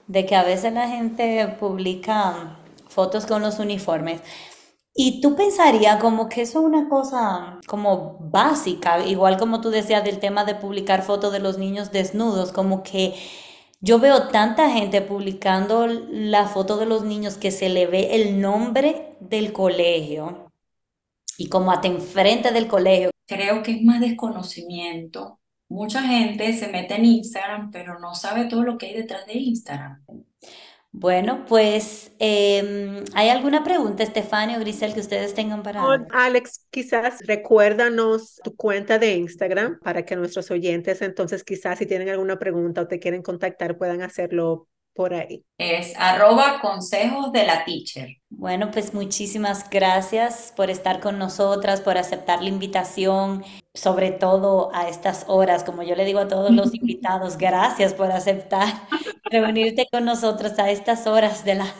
de 0.07 0.25
que 0.27 0.37
a 0.37 0.45
veces 0.45 0.73
la 0.73 0.89
gente 0.89 1.57
publica 1.59 2.61
fotos 2.89 3.27
con 3.27 3.43
los 3.43 3.59
uniformes. 3.59 4.21
Y 4.95 5.21
tú 5.21 5.35
pensarías 5.37 6.01
como 6.01 6.29
que 6.29 6.43
eso 6.43 6.61
es 6.61 6.65
una 6.67 6.89
cosa 6.89 7.59
como 7.67 8.17
básica, 8.21 9.05
igual 9.05 9.37
como 9.37 9.61
tú 9.61 9.71
decías 9.71 10.05
del 10.05 10.21
tema 10.21 10.45
de 10.45 10.55
publicar 10.55 11.03
fotos 11.03 11.33
de 11.33 11.41
los 11.41 11.59
niños 11.59 11.91
desnudos, 11.93 12.53
como 12.53 12.85
que 12.85 13.15
yo 13.81 13.99
veo 13.99 14.29
tanta 14.29 14.71
gente 14.71 15.03
publicando 15.03 15.87
la 15.89 16.47
foto 16.47 16.77
de 16.77 16.87
los 16.87 17.05
niños 17.05 17.39
que 17.39 17.51
se 17.51 17.69
le 17.69 17.87
ve 17.87 18.17
el 18.17 18.41
nombre 18.41 19.17
del 19.21 19.53
colegio 19.53 20.48
y 21.39 21.49
como 21.49 21.71
hasta 21.71 21.87
enfrente 21.87 22.51
del 22.51 22.67
colegio. 22.67 23.11
Creo 23.27 23.63
que 23.63 23.71
es 23.71 23.83
más 23.83 24.01
desconocimiento. 24.01 25.41
Mucha 25.69 26.03
gente 26.03 26.53
se 26.53 26.69
mete 26.69 26.97
en 26.97 27.05
Instagram, 27.05 27.71
pero 27.71 27.99
no 28.01 28.15
sabe 28.15 28.47
todo 28.47 28.65
lo 28.65 28.77
que 28.77 28.87
hay 28.87 28.95
detrás 28.95 29.25
de 29.27 29.35
Instagram. 29.35 30.03
Bueno, 30.91 31.45
pues, 31.47 32.11
em, 32.19 33.05
¿hay 33.15 33.29
alguna 33.29 33.63
pregunta, 33.63 34.03
Estefania 34.03 34.57
o 34.57 34.61
Grisel, 34.61 34.95
que 34.95 35.01
ustedes 35.01 35.35
tengan 35.35 35.63
para... 35.63 35.85
Alex, 36.11 36.67
quizás 36.71 37.21
recuérdanos 37.25 38.41
tu 38.43 38.57
cuenta 38.57 38.99
de 38.99 39.15
Instagram 39.15 39.79
para 39.81 40.05
que 40.05 40.17
nuestros 40.17 40.51
oyentes, 40.51 41.03
entonces, 41.03 41.45
quizás 41.45 41.79
si 41.79 41.87
tienen 41.87 42.09
alguna 42.09 42.39
pregunta 42.39 42.81
o 42.81 42.89
te 42.89 42.99
quieren 42.99 43.23
contactar, 43.23 43.79
puedan 43.79 44.03
hacerlo 44.03 44.67
por 44.99 45.15
ahí. 45.15 45.45
Es 45.59 45.95
arroba 45.97 46.61
consejos 46.61 47.31
de 47.31 47.47
la 47.47 47.65
teacher. 47.65 48.17
Bueno, 48.31 48.73
pues 48.73 48.95
muchísimas 48.95 49.71
gracias 49.71 50.53
por 50.57 50.71
estar 50.71 50.99
con 50.99 51.21
nosotras, 51.21 51.81
por 51.81 51.97
aceptar 51.97 52.43
la 52.43 52.49
invitación, 52.49 53.45
sobre 53.75 54.11
todo 54.11 54.75
a 54.75 54.89
estas 54.89 55.25
horas, 55.29 55.63
como 55.63 55.85
yo 55.85 55.95
le 55.95 56.05
digo 56.05 56.19
a 56.19 56.27
todos 56.27 56.51
los 56.51 56.75
invitados, 56.75 57.39
gracias 57.39 57.95
por 57.95 58.11
aceptar 58.11 58.67
reunirte 59.31 59.87
con 59.93 60.05
nosotros 60.05 60.59
a 60.59 60.69
estas 60.69 61.07
horas 61.07 61.45
de 61.45 61.55
la, 61.55 61.73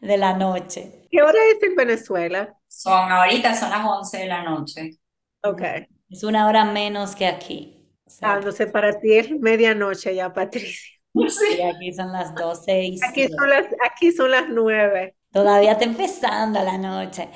de 0.00 0.16
la 0.16 0.36
noche. 0.36 1.06
¿Qué 1.08 1.22
hora 1.22 1.38
es 1.52 1.62
en 1.62 1.76
Venezuela? 1.76 2.52
Son 2.66 3.12
ahorita, 3.12 3.54
son 3.54 3.70
las 3.70 3.86
11 3.86 4.18
de 4.18 4.26
la 4.26 4.42
noche. 4.42 4.98
Ok. 5.44 5.62
Es 6.10 6.24
una 6.24 6.48
hora 6.48 6.64
menos 6.64 7.14
que 7.14 7.28
aquí. 7.28 7.88
ah, 8.22 8.40
no 8.44 8.50
sé, 8.50 8.66
para 8.66 8.98
ti 8.98 9.12
es 9.12 9.30
medianoche 9.30 10.16
ya, 10.16 10.32
Patricia. 10.32 10.95
Sí, 11.28 11.62
aquí 11.62 11.92
son 11.92 12.12
las 12.12 12.34
12 12.34 12.82
y 12.82 12.98
aquí 13.02 13.28
son 13.28 13.48
las, 13.48 13.66
aquí 13.84 14.12
son 14.12 14.30
las 14.30 14.48
9. 14.48 15.14
Todavía 15.32 15.72
está 15.72 15.84
empezando 15.84 16.62
la 16.62 16.78
noche. 16.78 17.28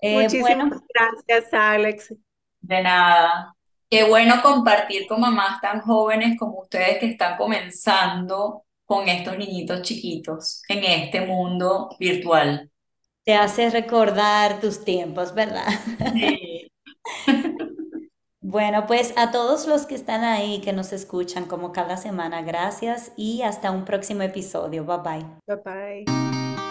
Eh, 0.00 0.22
Muchísimas 0.22 0.80
gracias, 0.92 1.52
Alex. 1.52 2.14
De 2.60 2.82
nada. 2.82 3.54
Qué 3.88 4.04
bueno 4.04 4.42
compartir 4.42 5.06
con 5.06 5.20
mamás 5.20 5.60
tan 5.60 5.80
jóvenes 5.80 6.38
como 6.38 6.60
ustedes 6.60 6.98
que 6.98 7.06
están 7.06 7.36
comenzando 7.36 8.64
con 8.84 9.08
estos 9.08 9.36
niñitos 9.38 9.82
chiquitos 9.82 10.62
en 10.68 10.84
este 10.84 11.20
mundo 11.20 11.90
virtual. 11.98 12.70
Te 13.24 13.34
hace 13.34 13.70
recordar 13.70 14.60
tus 14.60 14.84
tiempos, 14.84 15.34
¿verdad? 15.34 15.66
Sí. 16.14 16.70
Bueno, 18.48 18.86
pues 18.86 19.12
a 19.16 19.32
todos 19.32 19.66
los 19.66 19.86
que 19.86 19.96
están 19.96 20.22
ahí, 20.22 20.60
que 20.60 20.72
nos 20.72 20.92
escuchan 20.92 21.46
como 21.46 21.72
cada 21.72 21.96
semana, 21.96 22.42
gracias 22.42 23.10
y 23.16 23.42
hasta 23.42 23.72
un 23.72 23.84
próximo 23.84 24.22
episodio. 24.22 24.84
Bye 24.84 24.98
bye. 24.98 25.26
Bye 25.48 26.04
bye. 26.04 26.65